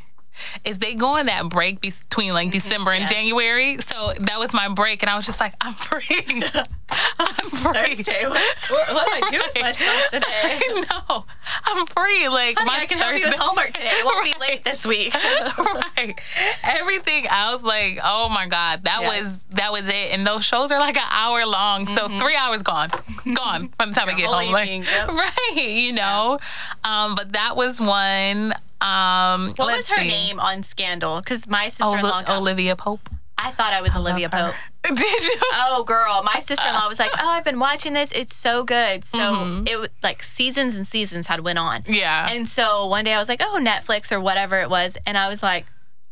is 0.64 0.78
they 0.78 0.94
go 0.94 1.06
on 1.08 1.26
that 1.26 1.48
break 1.48 1.80
between 1.80 2.32
like 2.32 2.50
December 2.50 2.90
and 2.92 3.02
Yes. 3.02 3.10
January. 3.10 3.78
So 3.86 4.12
that 4.18 4.38
was 4.38 4.52
my 4.52 4.68
break. 4.68 5.02
And 5.02 5.10
I 5.10 5.16
was 5.16 5.26
just 5.26 5.40
like, 5.40 5.54
I'm 5.60 5.74
free. 5.74 6.04
I'm 7.18 7.50
free. 7.50 7.72
Thursday. 7.96 8.26
What, 8.26 8.40
what, 8.70 8.94
what 8.94 9.06
do 9.06 9.26
I 9.26 9.30
do 9.30 9.38
with 9.38 9.60
myself 9.60 10.02
today? 10.10 10.26
I 10.32 10.84
know. 11.08 11.24
I'm 11.64 11.86
free. 11.86 12.28
Like 12.28 12.56
Honey, 12.58 12.70
my 12.70 12.78
I 12.82 12.86
can 12.86 12.98
help 12.98 13.10
you 13.16 13.24
with 13.26 13.34
Thursday- 13.34 13.38
homework 13.44 13.72
today. 13.72 13.88
It 13.90 14.04
won't 14.04 14.24
be 14.24 14.34
late 14.40 14.64
this 14.64 14.86
week. 14.86 15.12
right. 15.14 16.14
Everything 16.62 17.26
else, 17.26 17.62
like, 17.62 17.98
oh 18.04 18.28
my 18.28 18.46
God, 18.46 18.84
that 18.84 19.00
Yes. 19.02 19.22
was 19.22 19.44
that 19.50 19.72
was 19.72 19.86
it. 19.88 20.12
And 20.12 20.26
those 20.26 20.44
shows 20.44 20.70
are 20.70 20.78
like 20.78 20.96
an 20.96 21.08
hour 21.10 21.44
long, 21.46 21.86
so 21.88 22.06
three 22.18 22.36
hours 22.36 22.62
gone, 22.62 22.90
gone 23.34 23.70
by 23.78 23.86
the 23.86 23.92
time 23.92 24.08
I 24.08 24.14
get 24.14 24.26
home. 24.26 24.52
Like, 24.52 24.68
yep. 24.86 25.08
right, 25.08 25.52
you 25.56 25.92
know. 25.92 26.38
Um, 26.84 27.14
but 27.14 27.32
that 27.32 27.56
was 27.56 27.80
one. 27.80 28.54
Um, 28.80 29.52
What 29.56 29.76
was 29.76 29.88
her 29.88 29.96
see. 29.96 30.08
name 30.08 30.38
on 30.40 30.62
Scandal? 30.62 31.20
Because 31.20 31.48
my 31.48 31.68
sister-in-law, 31.68 32.16
Oli- 32.18 32.24
got- 32.24 32.38
Olivia 32.38 32.76
Pope. 32.76 33.08
I 33.38 33.50
thought 33.50 33.74
I 33.74 33.82
was 33.82 33.94
Olivia 33.94 34.30
Pope. 34.30 34.54
Did 34.82 35.24
you? 35.24 35.34
Oh, 35.52 35.84
girl, 35.86 36.22
my 36.24 36.40
sister-in-law 36.40 36.88
was 36.88 36.98
like, 36.98 37.10
"Oh, 37.18 37.28
I've 37.28 37.44
been 37.44 37.58
watching 37.58 37.92
this. 37.92 38.10
It's 38.12 38.34
so 38.34 38.64
good." 38.64 39.04
So 39.04 39.18
Mm-hmm. 39.18 39.66
it 39.84 39.92
like 40.02 40.22
seasons 40.22 40.74
and 40.74 40.86
seasons 40.86 41.26
had 41.26 41.40
went 41.40 41.58
on. 41.58 41.82
Yeah, 41.86 42.28
And 42.30 42.48
so 42.48 42.86
one 42.86 43.04
day 43.04 43.12
I 43.12 43.18
was 43.18 43.28
like, 43.28 43.42
"Oh, 43.42 43.58
Netflix 43.62 44.10
or 44.10 44.20
whatever 44.20 44.58
it 44.60 44.70
was," 44.70 44.96
and 45.06 45.18
I 45.18 45.28
was 45.28 45.42
like, 45.42 45.66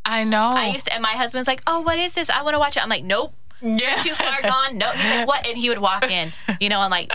I 0.05 0.25
know. 0.25 0.51
"I 0.55 0.67
used 0.69 0.85
to." 0.87 0.93
And 0.93 1.03
my 1.03 1.13
husband's 1.13 1.49
like, 1.49 1.63
"Oh, 1.67 1.81
what 1.81 1.99
is 1.99 2.13
this? 2.15 2.29
I 2.29 2.43
want 2.43 2.55
to 2.55 2.59
watch 2.59 2.77
it." 2.77 2.83
I'm 2.83 2.91
like, 2.91 3.05
"Nope." 3.05 3.33
Yeah. 3.65 3.97
Too 3.97 4.11
far 4.15 4.41
gone. 4.43 4.79
No, 4.79 4.91
he's 4.91 5.11
like, 5.11 5.27
what? 5.27 5.47
And 5.47 5.57
he 5.57 5.69
would 5.69 5.79
walk 5.79 6.11
in, 6.11 6.33
you 6.61 6.69
know, 6.69 6.81
on 6.81 6.91
like, 6.91 7.11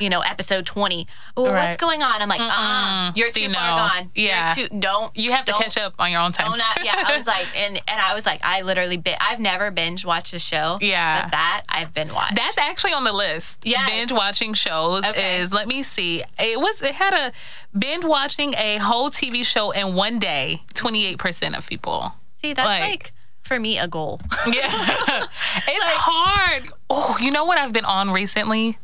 you 0.00 0.08
know, 0.10 0.20
episode 0.20 0.66
20. 0.66 1.06
Oh, 1.36 1.52
what's 1.52 1.76
going 1.76 2.02
on? 2.02 2.20
I'm 2.20 2.28
like, 2.28 2.40
uh, 2.40 2.50
uh 2.52 3.12
you're 3.14 3.30
See, 3.30 3.42
too 3.46 3.52
no. 3.52 3.58
far 3.58 3.88
gone. 3.90 4.10
Yeah. 4.14 4.54
You're 4.56 4.68
too, 4.68 4.78
don't. 4.80 5.16
You 5.16 5.32
have 5.32 5.44
to 5.44 5.52
don't- 5.52 5.62
catch 5.62 5.76
up 5.78 5.94
on 5.98 6.10
your 6.10 6.20
own 6.20 6.32
time. 6.32 6.50
Not, 6.56 6.84
yeah, 6.84 7.04
I 7.06 7.16
was 7.16 7.26
like, 7.26 7.46
and 7.56 7.76
and 7.76 8.00
I 8.00 8.14
was 8.14 8.26
like, 8.26 8.40
I 8.42 8.62
literally, 8.62 8.96
bi- 8.96 9.16
I've 9.20 9.40
never 9.40 9.70
binge 9.70 10.04
watched 10.04 10.32
a 10.34 10.38
show. 10.38 10.78
Yeah. 10.80 11.22
But 11.22 11.30
that 11.32 11.62
I've 11.68 11.92
been 11.94 12.12
watched. 12.12 12.34
That's 12.36 12.58
actually 12.58 12.92
on 12.94 13.04
the 13.04 13.12
list. 13.12 13.60
Yes. 13.64 13.88
Binge 13.88 14.12
watching 14.12 14.54
shows 14.54 15.04
Okay. 15.04 15.38
is 15.40 15.52
let 15.52 15.68
me 15.68 15.82
see. 15.82 16.22
It 16.38 16.58
was 16.58 16.82
it 16.82 16.94
had 16.94 17.12
a 17.14 17.32
binge 17.78 18.04
watching 18.04 18.54
a 18.56 18.78
whole 18.78 19.10
TV 19.10 19.44
show 19.44 19.70
in 19.70 19.94
one 19.94 20.18
day, 20.18 20.62
28% 20.74 21.56
of 21.56 21.66
people. 21.68 22.12
See, 22.36 22.52
that's 22.52 22.66
like- 22.66 22.80
like, 22.82 23.12
for 23.44 23.60
me 23.60 23.78
a 23.78 23.86
goal. 23.88 24.20
Yeah. 24.46 24.66
it's 24.68 25.88
hard. 25.88 26.64
Oh, 26.90 27.16
you 27.20 27.30
know 27.30 27.44
what 27.44 27.56
I've 27.58 27.72
been 27.72 27.84
on 27.84 28.10
recently? 28.10 28.78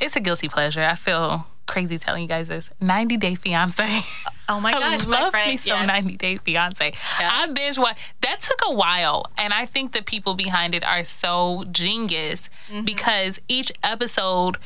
It's 0.00 0.16
a 0.16 0.20
guilty 0.20 0.48
pleasure. 0.48 0.82
I 0.82 0.94
feel 0.94 1.46
crazy 1.66 1.98
telling 1.98 2.22
you 2.22 2.28
guys 2.28 2.48
this. 2.48 2.70
90 2.80 3.16
Day 3.18 3.34
Fiance. 3.34 3.86
Oh 4.46 4.60
my 4.60 4.72
I 4.74 4.78
gosh, 4.78 5.06
my 5.06 5.20
love 5.22 5.30
friend. 5.30 5.52
me 5.52 5.56
some 5.56 5.78
yes. 5.78 5.86
90 5.86 6.16
Day 6.18 6.36
Fiance. 6.36 6.92
Yeah. 7.18 7.30
I 7.32 7.46
binge 7.50 7.78
watch. 7.78 8.12
That 8.20 8.40
took 8.40 8.58
a 8.66 8.74
while, 8.74 9.24
and 9.38 9.54
I 9.54 9.64
think 9.64 9.92
the 9.92 10.02
people 10.02 10.34
behind 10.34 10.74
it 10.74 10.84
are 10.84 11.02
so 11.02 11.64
genius 11.72 12.50
Mm-hmm. 12.68 12.84
because 12.84 13.40
each 13.48 13.72
episode. 13.82 14.58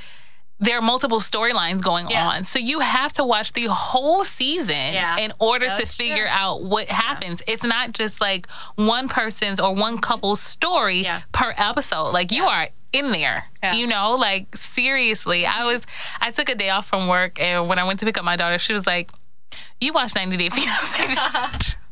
There 0.61 0.77
are 0.77 0.83
multiple 0.83 1.21
storylines 1.21 1.83
going 1.83 2.11
Yeah. 2.11 2.29
on. 2.29 2.45
So 2.45 2.59
you 2.59 2.81
have 2.81 3.13
to 3.15 3.25
watch 3.25 3.53
the 3.53 3.67
whole 3.67 4.25
season 4.25 4.95
Yeah. 4.95 5.19
in 5.19 5.33
order 5.39 5.67
to 5.69 5.87
figure 5.87 6.25
true. 6.25 6.27
out 6.29 6.63
what 6.63 6.89
happens. 6.89 7.43
It's 7.47 7.63
not 7.63 7.93
just 7.93 8.21
like 8.21 8.49
one 8.75 9.09
person's 9.09 9.61
or 9.61 9.73
one 9.75 9.99
couple's 9.99 10.41
story 10.41 11.03
Yeah. 11.05 11.21
per 11.33 11.55
episode. 11.57 12.11
Like 12.11 12.33
you 12.33 12.45
are 12.45 12.69
in 12.93 13.13
there. 13.13 13.45
Yeah. 13.63 13.75
You 13.75 13.87
know, 13.87 14.17
like 14.17 14.57
seriously. 14.57 15.47
I 15.47 15.51
mm-hmm. 15.51 15.67
was 15.67 15.87
I 16.21 16.31
took 16.33 16.49
a 16.49 16.55
day 16.55 16.71
off 16.71 16.87
from 16.87 17.07
work 17.09 17.41
and 17.41 17.69
when 17.69 17.79
I 17.79 17.85
went 17.85 18.01
to 18.01 18.07
pick 18.07 18.19
up 18.19 18.25
my 18.25 18.37
daughter, 18.37 18.59
she 18.59 18.73
was 18.73 18.87
like, 18.87 19.11
You 19.81 19.93
watched 19.93 20.17
90 20.17 20.37
Day 20.37 20.49
Fiance. 20.49 21.15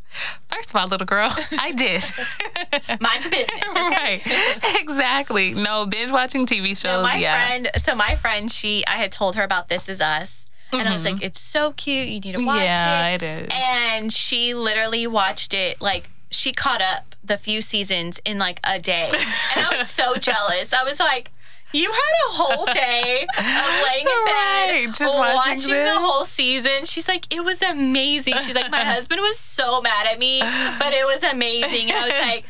First 0.56 0.70
of 0.70 0.76
all, 0.76 0.86
little 0.88 1.06
girl, 1.06 1.30
I 1.60 1.72
did. 1.72 2.02
Mind 3.00 3.24
your 3.24 3.30
business. 3.30 3.62
Okay? 3.70 3.78
right. 4.24 4.80
exactly. 4.80 5.54
No, 5.54 5.86
binge 5.86 6.10
watching 6.10 6.46
TV 6.46 6.68
shows. 6.68 6.80
So 6.80 7.02
my 7.02 7.16
yeah. 7.16 7.46
friend, 7.46 7.70
so 7.76 7.94
my 7.94 8.14
friend, 8.16 8.50
she, 8.50 8.84
I 8.86 8.92
had 8.96 9.12
told 9.12 9.36
her 9.36 9.42
about 9.42 9.68
This 9.68 9.88
Is 9.88 10.00
Us, 10.00 10.48
and 10.72 10.88
I 10.88 10.94
was 10.94 11.04
like, 11.04 11.22
it's 11.22 11.40
so 11.40 11.72
cute. 11.72 12.08
You 12.08 12.20
need 12.20 12.36
to 12.36 12.44
watch 12.44 12.56
Mm-hmm. 12.56 12.64
yeah, 12.64 13.08
it. 13.08 13.22
it 13.22 13.38
is. 13.44 13.48
And 13.52 14.12
she 14.12 14.54
literally 14.54 15.06
watched 15.06 15.54
it 15.54 15.80
like 15.80 16.10
she 16.30 16.52
caught 16.52 16.82
up 16.82 17.14
the 17.22 17.36
few 17.36 17.60
seasons 17.60 18.20
in 18.24 18.38
like 18.38 18.60
a 18.64 18.78
day. 18.78 19.10
And 19.56 19.66
I 19.66 19.76
was 19.78 19.90
so 19.90 20.14
jealous. 20.20 20.72
I 20.72 20.82
was 20.84 20.98
like, 21.00 21.30
you 21.76 21.90
had 21.90 22.14
a 22.28 22.32
whole 22.32 22.66
day 22.66 23.26
of 23.38 23.84
laying 23.86 24.06
in 24.06 24.24
bed, 24.24 24.70
Right, 24.72 24.88
just 24.94 25.16
watching 25.16 25.36
watching 25.72 25.84
the 25.84 25.98
whole 25.98 26.24
season. 26.24 26.84
She's 26.84 27.08
like, 27.08 27.32
it 27.32 27.44
was 27.44 27.62
amazing. 27.62 28.34
She's 28.40 28.54
like, 28.54 28.70
my 28.70 28.84
husband 28.94 29.20
was 29.20 29.38
so 29.38 29.80
mad 29.80 30.06
at 30.06 30.18
me, 30.18 30.40
but 30.40 30.92
it 30.92 31.04
was 31.06 31.22
amazing. 31.22 31.90
And 31.90 31.98
I 31.98 32.02
was 32.02 32.28
like, 32.28 32.44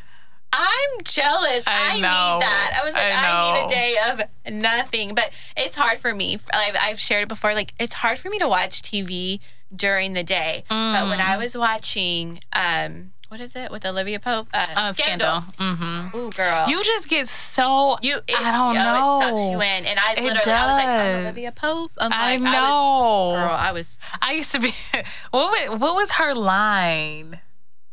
I'm 0.53 1.03
jealous. 1.05 1.65
I 1.67 1.91
I, 1.91 1.95
need 1.97 2.03
that. 2.03 2.79
I 2.81 2.85
was 2.85 2.95
like, 2.95 3.13
I 3.13 3.31
I, 3.31 3.53
need 3.61 3.67
a 3.67 3.69
day 3.69 3.97
of 4.09 4.53
nothing. 4.55 5.15
But 5.15 5.31
it's 5.57 5.77
hard 5.77 5.99
for 5.99 6.15
me. 6.15 6.39
I've, 6.53 6.77
I've 6.81 7.01
shared 7.01 7.25
it 7.25 7.29
before. 7.29 7.53
Like, 7.55 7.75
it's 7.79 7.95
hard 7.95 8.19
for 8.19 8.31
me 8.31 8.39
to 8.39 8.49
watch 8.49 8.81
TV 8.83 9.41
during 9.75 10.13
the 10.15 10.23
day. 10.23 10.63
But 10.69 11.09
when 11.09 11.19
Mm. 11.19 11.29
I 11.29 11.37
was 11.37 11.57
watching, 11.57 12.41
um, 12.53 13.13
what 13.37 13.45
is 13.45 13.55
it 13.55 13.71
with 13.71 13.85
Olivia 13.85 14.19
Pope? 14.19 14.49
Uh, 14.55 14.65
Uh, 14.75 14.93
Scandal. 14.95 15.45
Mm-hmm. 15.61 16.17
Ooh, 16.17 16.31
girl. 16.31 16.71
You 16.71 16.83
just 16.83 17.07
get 17.11 17.29
so. 17.29 17.99
You, 18.01 18.17
it, 18.27 18.41
I 18.41 18.51
don't 18.51 18.75
yo, 18.75 18.83
know. 18.83 19.21
It 19.21 19.37
sucks 19.37 19.51
you 19.51 19.61
in, 19.61 19.85
and 19.85 19.99
I 19.99 20.13
It 20.15 20.25
literally, 20.25 20.53
I 20.53 20.67
was 20.67 20.77
like, 20.77 20.89
I'm. 20.89 21.21
Olivia 21.21 21.53
Pope. 21.53 21.93
I'm 21.99 22.13
I 22.15 22.37
like, 22.37 22.41
know. 22.41 22.51
I 22.51 22.63
was, 22.63 23.37
girl, 23.37 23.55
I 23.55 23.73
was. 23.73 24.01
I 24.23 24.33
used 24.33 24.53
to 24.53 24.61
be. 24.61 24.73
What 25.33 25.51
was, 25.51 25.81
what 25.81 25.95
was 25.97 26.13
her 26.13 26.35
line? 26.35 27.41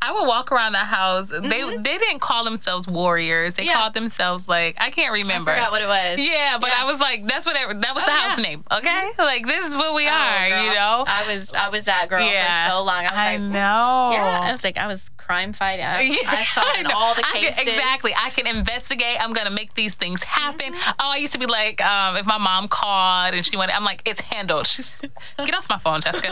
I 0.05 0.11
would 0.11 0.27
walk 0.27 0.51
around 0.51 0.73
the 0.73 0.79
house. 0.79 1.29
They 1.29 1.39
they 1.77 1.97
didn't 1.97 2.19
call 2.19 2.43
themselves 2.43 2.87
warriors. 2.87 3.55
They 3.55 3.63
Mm-hmm. 3.63 3.69
Yeah. 3.69 3.77
called 3.79 3.93
themselves 3.93 4.47
like 4.49 4.75
I 4.77 4.89
can't 4.91 5.13
remember. 5.13 5.51
I 5.51 5.55
forgot 5.55 5.71
what 5.71 5.81
it 5.81 5.87
was. 5.87 6.19
yeah, 6.19 6.57
but 6.59 6.69
Yeah. 6.69 6.81
I 6.83 6.85
was 6.85 6.99
like, 6.99 7.25
that's 7.25 7.45
whatever. 7.45 7.73
That 7.73 7.95
was 7.95 8.03
Oh, 8.03 8.07
the 8.07 8.11
house 8.11 8.37
yeah. 8.37 8.43
name. 8.43 8.63
Okay, 8.69 9.09
like 9.17 9.45
this 9.47 9.65
is 9.65 9.75
what 9.77 9.95
we 9.95 10.05
Oh, 10.05 10.11
are. 10.11 10.49
girl. 10.49 10.63
You 10.65 10.73
know. 10.73 11.03
I 11.07 11.33
was 11.33 11.53
I 11.53 11.69
was 11.69 11.85
that 11.85 12.09
girl 12.09 12.19
for 12.27 12.69
so 12.69 12.83
long. 12.83 12.99
I 13.05 13.09
was 13.09 13.13
I 13.13 13.31
like, 13.37 13.41
know. 13.41 14.09
yeah. 14.13 14.39
I 14.43 14.51
was 14.51 14.63
like, 14.65 14.77
I 14.77 14.87
was 14.87 15.07
crime 15.17 15.53
fighting. 15.53 15.85
I, 15.85 16.01
Yeah, 16.01 16.17
I 16.29 16.43
saw 16.43 16.69
it 16.73 16.79
in 16.81 16.87
all 16.87 17.15
the 17.15 17.23
I 17.25 17.31
cases. 17.31 17.55
can- 17.59 17.67
exactly. 17.69 18.11
I 18.15 18.29
can 18.31 18.45
investigate. 18.47 19.17
I'm 19.23 19.31
gonna 19.31 19.51
make 19.51 19.73
these 19.75 19.95
things 19.95 20.21
happen. 20.23 20.73
Mm-hmm. 20.73 20.91
Oh, 20.99 21.11
I 21.11 21.17
used 21.17 21.31
to 21.33 21.39
be 21.39 21.45
like, 21.45 21.79
um, 21.81 22.17
if 22.17 22.25
my 22.25 22.37
mom 22.37 22.67
called 22.67 23.33
and 23.35 23.45
she 23.45 23.55
went, 23.55 23.73
I'm 23.73 23.85
like, 23.85 24.01
it's 24.05 24.19
handled. 24.21 24.67
She's 24.67 24.95
get 25.37 25.55
off 25.55 25.69
my 25.69 25.77
phone, 25.77 26.01
Jessica. 26.01 26.29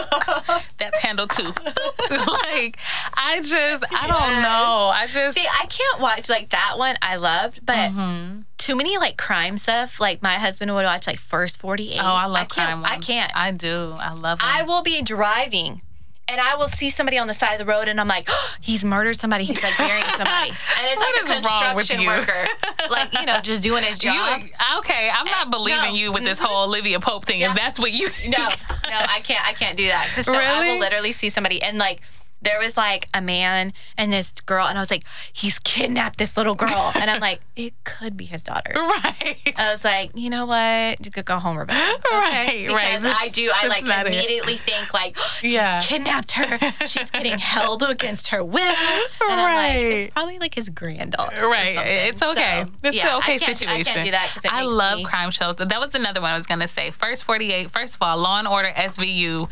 That's 0.78 1.00
handled 1.00 1.30
too. 1.32 1.44
like, 2.10 2.78
I 3.13 3.40
just, 3.44 3.54
I 3.91 4.08
don't 4.08 4.20
Yes. 4.32 4.44
know. 4.44 4.91
I 4.94 5.08
just, 5.08 5.38
See, 5.38 5.46
I 5.48 5.65
can't 5.65 6.00
watch 6.01 6.30
like 6.30 6.50
that 6.50 6.75
one. 6.77 6.96
I 7.01 7.15
loved, 7.18 7.65
but 7.65 7.75
Mm-hmm. 7.91 8.41
too 8.58 8.75
many 8.75 8.98
like 8.98 9.18
crime 9.18 9.58
stuff. 9.58 10.00
Like 10.00 10.22
my 10.22 10.36
husband 10.36 10.74
would 10.74 10.84
watch 10.86 11.08
like 11.08 11.20
First 11.20 11.60
Forty 11.60 11.94
Eight. 11.94 12.00
oh, 12.00 12.06
I 12.06 12.25
love 12.25 12.44
I 12.44 12.46
crime 12.46 12.86
I 12.86 12.98
can't. 12.98 13.32
I 13.36 13.51
do. 13.51 13.94
I 13.98 14.13
love 14.13 14.39
them. 14.39 14.48
I 14.50 14.63
will 14.63 14.82
be 14.82 15.01
driving. 15.01 15.82
And 16.27 16.39
I 16.39 16.56
will 16.56 16.70
see 16.70 16.89
somebody 16.89 17.18
on 17.18 17.27
the 17.27 17.34
side 17.34 17.60
of 17.60 17.60
the 17.60 17.65
road, 17.65 17.89
and 17.89 18.00
I'm 18.00 18.08
like, 18.08 18.27
oh, 18.30 18.53
he's 18.62 18.86
murdered 18.86 19.20
somebody. 19.20 19.44
He's 19.44 19.62
like 19.62 19.77
burying 19.77 20.06
somebody, 20.15 20.51
and 20.51 20.88
it's 20.88 20.96
What 20.98 21.13
like 21.15 21.24
a 21.30 21.34
construction 21.41 22.06
worker, 22.06 22.48
like 22.89 23.12
you 23.20 23.25
know, 23.25 23.41
just 23.41 23.62
doing 23.62 23.84
his 23.84 24.00
job. 24.00 24.39
You, 24.41 24.48
okay, 24.77 25.10
I'm 25.13 25.25
not 25.25 25.51
believing 25.51 25.82
no. 25.91 25.94
you 25.94 26.13
with 26.13 26.24
this 26.24 26.39
whole 26.39 26.63
Olivia 26.70 27.01
Pope 27.01 27.25
thing. 27.25 27.41
Yeah. 27.41 27.50
If 27.51 27.58
that's 27.58 27.80
what 27.82 27.91
you, 27.91 28.08
no, 28.30 28.38
no, 28.38 28.48
I 28.88 29.20
can't. 29.25 29.46
I 29.46 29.51
can't 29.53 29.75
do 29.75 29.88
that. 29.88 30.10
'Cause 30.15 30.25
so 30.27 30.34
I 30.34 30.68
will 30.68 30.80
literally 30.80 31.12
see 31.12 31.27
somebody 31.30 31.62
and 31.62 31.77
like 31.77 32.00
there 32.41 32.60
was 32.60 32.75
like 32.77 33.07
a 33.13 33.21
man 33.21 33.74
and 33.98 34.12
this 34.12 34.31
girl, 34.45 34.65
and 34.67 34.77
I 34.77 34.81
was 34.81 34.89
like, 34.91 35.03
he's 35.31 35.60
kidnapped 35.60 36.17
this 36.17 36.36
little 36.38 36.55
girl, 36.55 36.91
and 36.95 37.10
I'm 37.10 37.19
like, 37.19 37.41
it 37.55 37.74
could 37.83 38.17
be 38.17 38.25
his 38.25 38.43
daughter. 38.43 38.74
right, 38.77 39.38
I 39.57 39.71
was 39.71 39.83
like, 39.83 40.12
you 40.15 40.29
know 40.29 40.45
what? 40.45 41.05
You 41.05 41.12
could 41.12 41.25
go 41.25 41.38
home, 41.39 41.57
Rebecca. 41.57 41.79
right, 42.12 42.63
Because 42.67 42.74
right. 42.75 43.01
This- 43.01 43.17
I 43.19 43.27
do. 43.29 43.51
I 43.53 43.67
like 43.67 43.86
not 43.86 44.07
it. 44.07 44.13
immediately 44.13 44.57
think 44.57 44.93
like, 44.93 45.17
he's 45.41 45.53
Yeah. 45.53 45.79
kidnapped 45.81 46.31
her. 46.33 46.57
She's 46.88 47.12
getting 47.12 47.38
held 47.39 47.83
against 47.83 48.29
her 48.29 48.43
will, 48.43 48.60
and 48.62 49.39
I'm 49.41 49.53
like, 49.55 49.83
it's 49.83 50.07
probably 50.07 50.39
like 50.39 50.55
his 50.55 50.69
granddaughter. 50.69 51.48
Right. 51.48 51.77
It's 51.77 52.21
okay. 52.21 52.62
So, 52.65 52.71
it's 52.83 52.98
yeah, 52.98 53.15
an 53.15 53.17
okay 53.21 53.33
I 53.36 53.38
situation. 53.38 53.67
I 53.69 53.83
can't 53.83 54.05
do 54.05 54.12
that 54.12 54.31
because 54.33 54.50
I 54.51 54.63
love 54.63 55.03
crime 55.03 55.31
shows. 55.31 55.55
That 55.57 55.79
was 55.79 55.95
another 55.95 56.21
one 56.21 56.31
I 56.31 56.38
was 56.38 56.48
gonna 56.48 56.67
say. 56.67 56.91
First 56.91 57.25
48. 57.25 57.69
First 57.71 57.95
of 57.95 58.01
all, 58.01 58.17
Law 58.17 58.39
and 58.39 58.48
Order 58.48 58.71
SVU. 58.75 59.50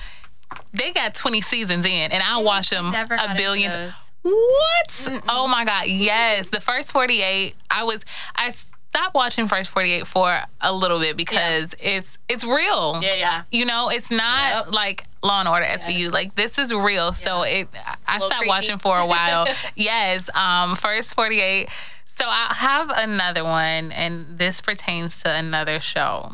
They 0.73 0.91
got 0.91 1.15
20 1.15 1.41
seasons 1.41 1.85
in, 1.85 2.11
and 2.11 2.21
I 2.23 2.37
watch 2.37 2.69
them 2.69 2.91
Never 2.91 3.15
a 3.15 3.33
billion. 3.35 3.91
What? 4.21 5.21
Oh 5.29 5.47
my 5.47 5.65
God. 5.65 5.87
Yes. 5.87 6.49
The 6.49 6.59
first 6.59 6.91
48, 6.91 7.55
I 7.71 7.83
was, 7.83 8.03
I 8.35 8.49
stopped 8.51 9.15
watching 9.15 9.47
First 9.47 9.71
48 9.71 10.05
for 10.05 10.41
a 10.61 10.73
little 10.73 10.99
bit 10.99 11.15
because 11.17 11.73
it's, 11.79 12.17
it's 12.27 12.43
real. 12.43 12.99
Yeah, 13.01 13.15
yeah. 13.15 13.43
You 13.51 13.65
know, 13.65 13.89
it's 13.89 14.11
not 14.11 14.65
Yep. 14.65 14.73
like 14.73 15.05
Law 15.23 15.39
and 15.39 15.47
Order 15.49 15.65
SVU. 15.65 15.97
Yes. 15.99 16.11
Like 16.11 16.35
this 16.35 16.57
is 16.57 16.73
real. 16.73 17.13
So 17.13 17.43
it, 17.43 17.69
I 18.07 18.17
stopped 18.17 18.33
creepy. 18.35 18.49
watching 18.49 18.77
for 18.77 18.97
a 18.97 19.05
while. 19.05 19.47
yes. 19.75 20.29
Um, 20.35 20.75
first 20.75 21.15
48. 21.15 21.69
So 22.05 22.25
I 22.27 22.53
have 22.57 22.89
another 22.93 23.45
one, 23.45 23.93
and 23.93 24.37
this 24.37 24.59
pertains 24.59 25.21
to 25.23 25.31
another 25.31 25.79
show. 25.79 26.33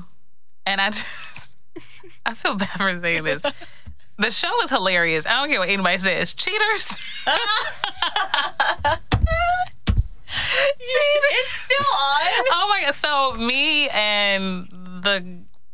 And 0.65 0.82
I 0.82 0.89
just, 0.89 1.56
I 2.25 2.34
feel 2.34 2.56
bad 2.56 2.70
for 2.70 3.00
saying 3.00 3.24
this. 3.24 3.44
The 4.17 4.31
show 4.31 4.62
is 4.63 4.69
hilarious. 4.69 5.25
I 5.25 5.41
don't 5.41 5.50
care 5.50 5.60
what 5.60 5.69
anybody 5.69 5.98
says. 5.98 6.34
Cheaters. 6.34 6.98
It's 10.27 11.51
still 11.65 11.86
on. 12.00 12.45
Oh 12.51 12.67
my 12.69 12.81
god! 12.86 12.95
So 12.95 13.34
me 13.34 13.89
and 13.89 14.67
the 15.03 15.24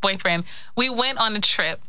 boyfriend, 0.01 0.43
we 0.75 0.89
went 0.89 1.17
on 1.19 1.35
a 1.35 1.41
trip. 1.41 1.79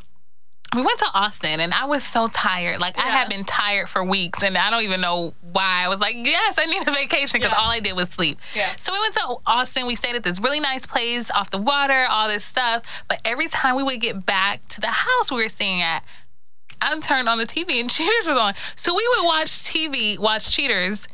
We 0.75 0.81
went 0.83 0.99
to 1.01 1.07
Austin, 1.13 1.61
and 1.61 1.75
I 1.75 1.85
was 1.85 2.03
so 2.03 2.29
tired. 2.29 2.79
Like 2.81 2.97
I 2.99 3.09
had 3.09 3.29
been 3.29 3.45
tired 3.45 3.91
for 3.91 4.03
weeks, 4.03 4.43
and 4.43 4.57
I 4.57 4.71
don't 4.71 4.85
even 4.85 5.03
know 5.03 5.35
why. 5.53 5.83
I 5.85 5.89
was 5.89 6.01
like, 6.01 6.17
"Yes, 6.17 6.59
I 6.59 6.65
need 6.65 6.87
a 6.89 6.93
vacation," 6.93 7.41
because 7.41 7.53
Yeah. 7.55 7.61
all 7.63 7.71
I 7.71 7.81
did 7.81 7.93
was 7.95 8.09
sleep. 8.09 8.39
Yeah. 8.55 8.71
So 8.81 8.93
we 8.93 9.01
went 9.01 9.15
to 9.15 9.37
Austin. 9.47 9.87
We 9.87 9.95
stayed 9.97 10.17
at 10.17 10.23
this 10.23 10.41
really 10.41 10.61
nice 10.61 10.87
place 10.87 11.31
off 11.31 11.51
the 11.51 11.59
water, 11.59 12.07
all 12.09 12.27
this 12.29 12.45
stuff. 12.45 12.85
But 13.09 13.21
every 13.25 13.49
time 13.49 13.77
we 13.77 13.83
would 13.83 14.01
get 14.01 14.25
back 14.25 14.67
to 14.71 14.81
the 14.81 14.87
house 14.89 15.31
we 15.31 15.43
were 15.43 15.51
staying 15.51 15.83
at, 15.83 16.05
I 16.83 16.99
turned 17.01 17.29
on 17.29 17.39
the 17.39 17.47
TV 17.47 17.81
and 17.81 17.89
Cheaters 17.97 18.27
was 18.27 18.37
on. 18.37 18.55
So 18.77 18.95
we 18.95 19.07
would 19.17 19.25
watch 19.27 19.49
TV, 19.63 20.19
watch 20.19 20.51
Cheaters, 20.55 21.07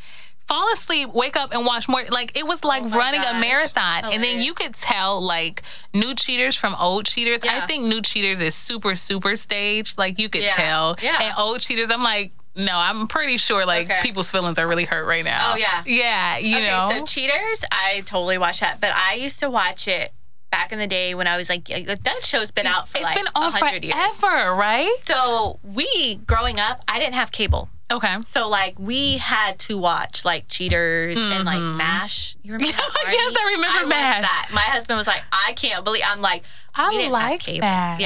fall 0.46 0.72
asleep, 0.72 1.10
wake 1.12 1.36
up 1.36 1.52
and 1.52 1.66
watch 1.66 1.88
more. 1.88 2.04
Like 2.08 2.36
it 2.36 2.46
was 2.46 2.64
like 2.64 2.82
Oh 2.82 2.88
running 2.88 3.20
a 3.20 3.24
gosh. 3.24 3.40
marathon. 3.40 4.04
And 4.12 4.22
then 4.24 4.40
you 4.40 4.54
could 4.54 4.74
tell 4.74 5.20
like 5.20 5.62
new 5.94 6.14
cheaters 6.14 6.56
from 6.56 6.74
old 6.80 7.04
cheaters. 7.06 7.40
I 7.44 7.66
think 7.66 7.84
new 7.84 8.00
cheaters 8.00 8.40
is 8.40 8.54
super, 8.54 8.96
super 8.96 9.36
staged. 9.36 9.98
Like 9.98 10.18
you 10.18 10.28
could 10.28 10.42
Yeah. 10.42 10.54
tell. 10.54 10.96
Yeah. 11.02 11.18
And 11.22 11.34
old 11.38 11.60
cheaters, 11.60 11.90
I'm 11.90 12.02
like, 12.02 12.32
no, 12.56 12.72
I'm 12.76 13.06
pretty 13.06 13.36
sure 13.36 13.64
like 13.66 13.84
Okay. 13.90 14.00
people's 14.02 14.30
feelings 14.32 14.58
are 14.58 14.66
really 14.66 14.84
hurt 14.86 15.04
right 15.06 15.24
now. 15.24 15.52
Oh, 15.52 15.56
yeah. 15.56 15.82
Yeah, 15.86 16.38
you 16.38 16.56
okay, 16.56 16.66
know. 16.70 16.88
so 16.90 17.04
Cheaters, 17.04 17.62
I 17.70 18.00
totally 18.06 18.36
watch 18.38 18.60
that, 18.60 18.80
but 18.80 18.90
I 18.94 19.14
used 19.14 19.38
to 19.40 19.50
watch 19.50 19.86
it 19.86 20.12
back 20.50 20.72
in 20.72 20.78
the 20.78 20.86
day 20.86 21.14
when 21.14 21.26
I 21.26 21.36
was 21.36 21.48
like, 21.48 21.68
like, 21.68 22.02
that 22.04 22.24
show's 22.24 22.50
been 22.50 22.66
out 22.66 22.88
for 22.88 22.96
it's 22.98 23.04
like 23.04 23.16
been 23.16 23.26
on 23.34 23.52
100 23.52 23.84
years. 23.84 24.16
forever, 24.16 24.54
right? 24.54 24.92
So 24.98 25.58
we, 25.62 26.16
growing 26.26 26.58
up, 26.58 26.82
I 26.88 26.98
didn't 26.98 27.14
have 27.14 27.32
cable. 27.32 27.68
Okay. 27.90 28.16
So 28.26 28.48
like 28.48 28.78
we 28.78 29.16
had 29.16 29.58
to 29.60 29.78
watch 29.78 30.22
like 30.24 30.46
Cheaters 30.48 31.16
and 31.16 31.44
like 31.46 31.60
MASH. 31.60 32.36
You 32.42 32.52
remember? 32.54 32.76
Mm-hmm. 32.76 33.10
Yes, 33.12 33.36
I 33.38 33.44
remember 33.56 33.78
I 33.78 33.84
MASH. 33.86 34.20
that. 34.20 34.50
My 34.52 34.60
husband 34.60 34.98
was 34.98 35.06
like, 35.06 35.22
I 35.32 35.54
can't 35.54 35.82
believe. 35.84 36.02
I'm 36.06 36.20
like, 36.20 36.42
we 36.76 36.84
I 36.84 36.90
didn't 36.90 37.02
have 37.04 37.12
like 37.12 37.40
cable. 37.40 37.60
that. 37.62 37.96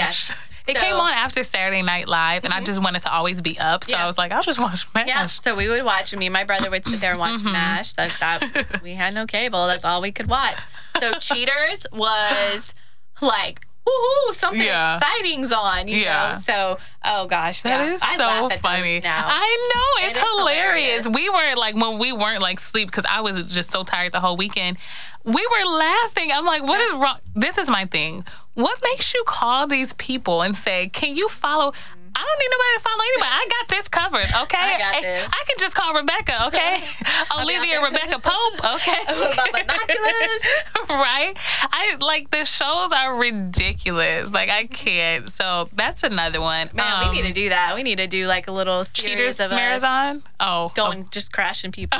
It 0.67 0.77
So- 0.77 0.83
Mm-hmm. 0.83 0.91
came 0.91 0.95
on 1.01 1.13
after 1.13 1.43
Saturday 1.43 1.83
Night 1.83 2.09
Live, 2.09 2.45
and 2.45 2.53
I 2.55 2.61
just 2.63 2.81
wanted 2.83 3.03
to 3.03 3.13
always 3.13 3.41
be 3.41 3.59
up. 3.59 3.85
So 3.85 3.97
Yeah. 3.97 4.05
I 4.05 4.07
was 4.07 4.17
like, 4.19 4.31
I'll 4.33 4.43
just 4.43 4.59
watch 4.61 4.87
MASH. 4.95 5.07
Yeah. 5.09 5.27
So 5.27 5.55
we 5.55 5.69
would 5.69 5.85
watch. 5.85 6.15
Me 6.15 6.27
and 6.27 6.33
my 6.33 6.45
brother 6.45 6.71
would 6.71 6.85
sit 6.87 7.01
there 7.01 7.11
and 7.13 7.21
watch 7.21 7.41
Mm-hmm. 7.41 7.53
MASH. 7.53 7.93
That, 7.95 8.13
that 8.21 8.55
was- 8.55 8.83
we 8.83 8.95
had 8.95 9.15
no 9.15 9.27
cable. 9.27 9.67
That's 9.67 9.85
all 9.85 10.01
we 10.01 10.13
could 10.13 10.29
watch. 10.29 10.57
So 10.99 11.13
Cheaters 11.21 11.87
was 11.93 12.75
like, 13.21 13.67
woohoo, 13.87 14.35
something 14.35 14.61
Yeah. 14.61 14.97
exciting's 14.97 15.53
on. 15.53 15.89
You 15.89 15.99
Yeah. 15.99 16.33
know. 16.35 16.39
So 16.41 16.79
oh 17.05 17.27
gosh, 17.27 17.63
That 17.63 17.87
yeah. 17.87 17.93
is 17.95 18.01
I 18.03 18.17
so 18.17 18.49
funny. 18.61 19.01
now. 19.01 19.25
I 19.29 19.69
know 19.75 20.07
it's 20.09 20.17
It 20.17 20.23
hilarious. 20.23 21.05
hilarious. 21.05 21.09
We 21.09 21.29
were 21.29 21.55
like 21.57 21.75
when 21.75 21.99
we 21.99 22.13
weren't 22.13 22.41
like 22.41 22.61
sleep 22.61 22.89
because 22.89 23.05
I 23.09 23.21
was 23.21 23.53
just 23.55 23.71
so 23.71 23.83
tired 23.85 24.13
the 24.13 24.21
whole 24.21 24.37
weekend. 24.37 24.79
We 25.25 25.47
were 25.47 25.65
laughing. 25.71 26.31
I'm 26.33 26.45
like, 26.45 26.63
what 26.65 26.81
is 26.81 26.93
wrong? 26.95 27.19
This 27.35 27.59
is 27.59 27.69
my 27.71 27.87
thing. 27.87 28.25
What 28.55 28.79
makes 28.83 29.15
you 29.15 29.23
call 29.27 29.67
these 29.67 29.93
people 29.95 30.43
and 30.43 30.55
say, 30.57 30.89
"Can 30.89 31.15
you 31.15 31.29
follow?" 31.29 31.73
I 32.15 32.21
don't 32.21 32.39
need 32.39 32.51
nobody 32.53 32.73
to 32.77 32.83
follow 32.83 33.03
anybody. 33.03 33.33
I 33.33 33.49
got 33.49 33.69
this 33.69 33.89
covered, 33.89 34.29
okay? 34.45 34.59
I 34.59 34.79
got 34.79 35.03
this. 35.03 35.29
I 35.33 35.45
can 35.47 35.57
just 35.59 35.75
call 35.75 35.95
Rebecca, 35.95 36.47
okay? 36.49 36.81
Olivia. 37.41 37.83
Rebecca 37.83 38.19
Pope, 38.19 38.75
okay? 38.75 39.03
Binoculars. 39.07 40.43
right? 40.89 41.35
I 41.73 41.97
like 42.01 42.31
the 42.31 42.45
shows 42.45 42.93
are 42.93 43.17
ridiculous. 43.17 44.33
Like 44.33 44.51
I 44.51 44.67
can't. 44.67 45.29
So 45.31 45.69
that's 45.75 46.03
another 46.03 46.41
one. 46.41 46.71
Man, 46.75 47.09
we 47.09 47.17
need 47.17 47.23
to 47.23 47.29
um, 47.29 47.33
do 47.33 47.49
that. 47.49 47.75
We 47.75 47.83
need 47.83 47.99
to 47.99 48.07
do 48.07 48.27
like 48.27 48.49
a 48.49 48.53
little 48.53 48.85
Cheaters 48.85 49.37
series 49.37 49.41
of 49.41 49.53
us 49.53 49.53
marathon. 49.53 50.23
Oh, 50.39 50.73
going 50.75 51.05
oh. 51.05 51.09
just 51.11 51.33
crashing 51.33 51.73
people. 51.73 51.99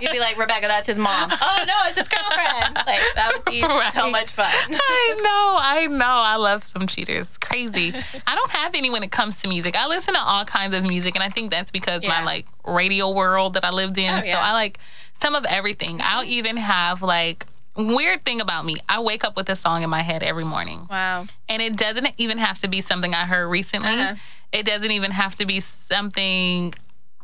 You'd 0.00 0.12
be 0.12 0.20
like, 0.20 0.36
Rebecca, 0.36 0.66
that's 0.68 0.86
his 0.86 0.98
mom. 0.98 1.30
oh 1.32 1.64
no, 1.66 1.74
it's 1.86 1.98
his 1.98 2.08
girlfriend. 2.08 2.74
Like 2.74 3.00
that 3.14 3.32
would 3.32 3.44
be 3.44 3.62
so 3.92 4.10
much 4.10 4.32
fun. 4.32 4.46
I 4.46 5.20
know, 5.22 5.58
I 5.60 5.86
know. 5.86 6.04
I 6.04 6.36
love 6.36 6.62
some 6.62 6.86
cheaters. 6.86 7.28
Crazy. 7.38 7.94
I 8.26 8.34
don't 8.34 8.50
have 8.50 8.74
any 8.74 8.90
when 8.90 9.02
it 9.02 9.10
comes 9.10 9.36
to 9.38 9.48
music. 9.48 9.76
I 9.76 9.86
listen 9.86 10.14
to 10.14 10.20
all 10.20 10.44
kinds 10.44 10.74
of 10.74 10.82
music, 10.84 11.14
and 11.14 11.22
I 11.24 11.30
think 11.30 11.50
that's 11.50 11.70
because 11.70 12.02
my 12.04 12.22
like 12.24 12.46
radio 12.66 13.10
world 13.10 13.54
that 13.54 13.64
I 13.64 13.70
lived 13.70 13.98
in. 13.98 14.12
Oh, 14.12 14.20
So. 14.24 14.32
I 14.32 14.52
like 14.52 14.78
some 15.20 15.34
of 15.34 15.44
everything. 15.48 16.00
I'll 16.02 16.24
even 16.24 16.56
have 16.56 17.02
like 17.02 17.46
weird 17.76 18.24
thing 18.24 18.40
about 18.40 18.64
me. 18.64 18.76
I 18.88 19.00
wake 19.00 19.24
up 19.24 19.36
with 19.36 19.48
a 19.48 19.56
song 19.56 19.82
in 19.82 19.90
my 19.90 20.02
head 20.02 20.22
every 20.22 20.44
morning. 20.44 20.86
Wow. 20.90 21.26
And 21.48 21.62
it 21.62 21.76
doesn't 21.76 22.08
even 22.18 22.38
have 22.38 22.58
to 22.58 22.68
be 22.68 22.80
something 22.80 23.14
I 23.14 23.24
heard 23.24 23.48
recently. 23.48 23.88
Uh-huh. 23.90 24.14
It 24.52 24.64
doesn't 24.66 24.90
even 24.90 25.10
have 25.12 25.34
to 25.36 25.46
be 25.46 25.60
something. 25.60 26.74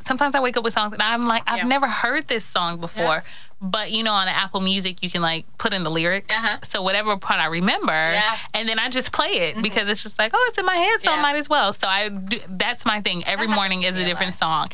Sometimes 0.06 0.35
I 0.35 0.40
wake 0.40 0.56
up 0.56 0.64
with 0.64 0.75
songs 0.75 0.92
and 0.92 1.02
I'm 1.02 1.25
like, 1.25 1.42
I've 1.47 1.59
Yeah. 1.59 1.64
never 1.64 1.88
heard 1.88 2.28
this 2.28 2.44
song 2.44 2.78
before. 2.80 3.25
But 3.66 3.92
you 3.92 4.02
know, 4.02 4.12
on 4.12 4.28
Apple 4.28 4.61
Music, 4.61 5.02
you 5.02 5.09
can 5.11 5.23
like 5.23 5.47
put 5.56 5.73
in 5.73 5.85
the 5.85 5.90
lyrics. 5.90 6.30
Uh-huh. 6.35 6.59
So 6.68 6.83
whatever 6.83 7.16
part 7.16 7.40
I 7.40 7.47
remember, 7.47 7.92
Yeah. 7.92 8.21
Mm-hmm. 8.23 8.47
and 8.54 8.68
then 8.68 8.78
I 8.78 8.90
just 8.90 9.11
play 9.11 9.30
it 9.30 9.62
because 9.62 9.88
it's 9.88 10.02
just 10.02 10.18
like, 10.18 10.33
oh, 10.35 10.47
it's 10.50 10.59
in 10.59 10.66
my 10.66 10.76
head, 10.76 11.02
so 11.02 11.11
I 11.11 11.21
might 11.23 11.37
as 11.37 11.49
well. 11.49 11.73
So 11.73 11.88
I 11.88 12.11
do, 12.11 12.38
that's 12.49 12.85
my 12.85 13.00
thing. 13.00 13.25
Every 13.25 13.47
That 13.47 13.54
morning 13.54 13.83
is 13.83 13.97
a 13.97 14.04
different 14.04 14.35
song. 14.35 14.68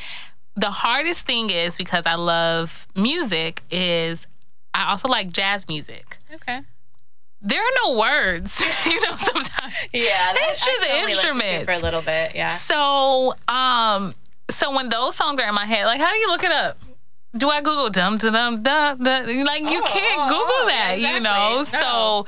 The 0.57 0.71
hardest 0.71 1.25
thing 1.25 1.51
is 1.51 1.77
because 1.77 2.05
I 2.05 2.17
love 2.17 2.89
music 2.97 3.63
is 3.71 4.27
I 4.75 4.91
also 4.91 5.09
like 5.09 5.33
jazz 5.33 5.69
music. 5.69 6.19
Okay. 6.35 6.61
There 7.43 7.61
are 7.61 7.71
no 7.85 7.93
words, 7.99 8.61
you 8.87 9.01
know. 9.03 9.17
Sometimes 9.17 9.75
Yeah, 9.93 10.35
It's 10.37 10.59
just 10.67 10.83
can 10.83 11.01
only 11.01 11.15
listen 11.15 11.31
to 11.31 11.45
instruments. 11.45 11.65
for 11.65 11.73
a 11.73 11.79
little 11.79 12.03
bit. 12.03 12.35
Yeah. 12.35 12.55
So, 12.57 13.35
um, 13.49 14.15
so 14.51 14.75
when 14.75 14.89
those 14.89 15.15
songs 15.17 15.39
are 15.39 15.49
in 15.49 15.55
my 15.55 15.65
head, 15.65 15.87
like 15.87 16.01
how 16.01 16.11
do 16.13 16.19
you 16.19 16.29
look 16.29 16.43
it 16.45 16.51
up? 16.53 16.77
Do 17.37 17.49
I 17.49 17.61
Google 17.61 17.91
dum 17.91 18.19
dum 18.19 18.33
dum 18.33 18.63
dum? 18.63 18.99
Like 18.99 19.63
you 19.71 19.81
Oh, 19.83 19.87
can't 19.87 20.21
oh, 20.21 20.29
Google 20.29 20.45
oh, 20.47 20.65
that, 20.67 20.99
yeah, 20.99 21.15
you 21.15 21.21
know. 21.21 21.61
exactly. 21.61 21.81
So 21.89 22.27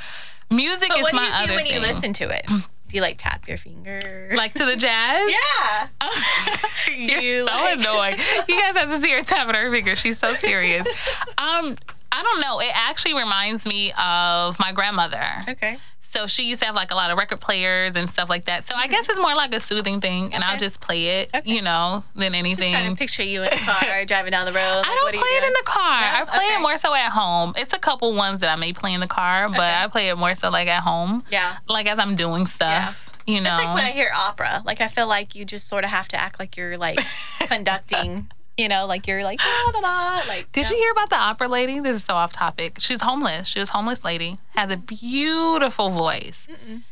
music 0.54 0.88
But 0.90 0.98
is 0.98 1.02
what 1.04 1.12
do 1.12 1.18
you 1.18 1.46
do 1.48 1.54
when 1.54 1.64
thing. 1.64 1.74
you 1.74 1.80
listen 1.80 2.12
to 2.14 2.24
it? 2.28 2.46
Do 2.88 2.96
you 2.98 3.02
like 3.02 3.16
tap 3.16 3.48
your 3.48 3.56
finger? 3.56 4.32
Like 4.36 4.52
to 4.52 4.66
the 4.66 4.76
jazz? 4.76 5.32
yeah. 5.32 5.88
You're 6.94 7.20
you 7.22 7.38
so 7.48 7.54
like- 7.54 7.78
annoying. 7.78 8.16
You 8.46 8.60
guys 8.60 8.76
have 8.76 8.90
to 8.90 9.00
see 9.00 9.10
her 9.12 9.22
tapping 9.22 9.54
her 9.54 9.70
finger. 9.72 9.96
She's 9.96 10.18
so 10.18 10.34
serious. 10.34 10.86
Um, 11.38 11.76
I 12.12 12.22
don't 12.22 12.40
know. 12.42 12.60
It 12.60 12.70
actually 12.74 13.14
reminds 13.14 13.64
me 13.64 13.92
of 13.98 14.58
my 14.60 14.72
grandmother. 14.72 15.24
Okay. 15.48 15.78
So 16.12 16.26
she 16.26 16.42
used 16.44 16.60
to 16.60 16.66
have 16.66 16.74
like 16.74 16.90
a 16.90 16.94
lot 16.94 17.10
of 17.10 17.16
record 17.16 17.40
players 17.40 17.96
and 17.96 18.08
stuff 18.08 18.28
like 18.28 18.44
that. 18.44 18.66
So 18.68 18.74
I 18.74 18.82
mm-hmm. 18.82 18.90
guess 18.90 19.08
it's 19.08 19.18
more 19.18 19.34
like 19.34 19.54
a 19.54 19.60
soothing 19.60 20.00
thing, 20.00 20.34
and 20.34 20.44
I'll 20.44 20.58
just 20.58 20.80
play 20.80 21.20
it, 21.20 21.30
Okay. 21.34 21.50
you 21.50 21.62
know, 21.62 22.04
than 22.14 22.34
anything. 22.34 22.64
Just 22.64 22.70
trying 22.72 22.90
to 22.90 22.96
picture 22.98 23.22
you 23.22 23.42
in 23.42 23.50
the 23.50 23.56
car 23.64 24.04
driving 24.04 24.30
down 24.32 24.44
the 24.44 24.52
road. 24.52 24.82
I 24.84 24.98
don't 25.00 25.14
play 25.14 25.28
it 25.30 25.44
in 25.46 25.52
the 25.54 25.62
car. 25.64 26.00
No? 26.00 26.06
I 26.06 26.24
play 26.26 26.44
Okay. 26.44 26.54
it 26.56 26.60
more 26.60 26.76
so 26.76 26.94
at 26.94 27.10
home. 27.10 27.54
It's 27.56 27.72
a 27.72 27.78
couple 27.78 28.14
ones 28.14 28.40
that 28.42 28.50
I 28.50 28.56
may 28.56 28.72
play 28.72 28.92
in 28.92 29.00
the 29.00 29.06
car, 29.06 29.48
but 29.48 29.58
Okay. 29.60 29.74
I 29.84 29.88
play 29.88 30.08
it 30.10 30.16
more 30.18 30.34
so 30.34 30.50
like 30.50 30.68
at 30.68 30.82
home, 30.82 31.24
Yeah. 31.30 31.56
like 31.68 31.86
as 31.86 31.98
I'm 31.98 32.14
doing 32.14 32.46
stuff. 32.46 33.08
Yeah 33.26 33.34
You 33.34 33.40
know, 33.40 33.50
It's 33.54 33.64
like 33.64 33.74
when 33.74 33.84
I 33.84 33.90
hear 33.92 34.10
opera. 34.14 34.62
Like 34.66 34.80
I 34.80 34.88
feel 34.88 35.06
like 35.06 35.34
you 35.34 35.44
just 35.44 35.68
sort 35.68 35.84
of 35.84 35.90
have 35.90 36.08
to 36.08 36.20
act 36.20 36.38
like 36.40 36.56
you're 36.56 36.76
like 36.76 36.98
conducting. 37.46 38.30
You 38.62 38.68
know, 38.68 38.86
like 38.86 39.08
you're 39.08 39.24
like 39.24 39.40
da 39.40 39.72
da 39.72 39.80
da. 39.80 40.28
Like 40.28 40.52
Did 40.52 40.70
you 40.70 40.76
hear 40.76 40.92
about 40.92 41.10
the 41.10 41.16
opera 41.16 41.48
lady? 41.48 41.80
This 41.80 41.96
is 41.96 42.04
so 42.04 42.14
off 42.14 42.32
topic. 42.32 42.76
She's 42.78 43.00
homeless. 43.02 43.48
She 43.48 43.58
was 43.58 43.70
a 43.70 43.72
homeless 43.72 44.04
lady. 44.04 44.38
Has 44.54 44.70
a 44.70 44.76
beautiful 44.76 45.90
voice. 45.90 46.46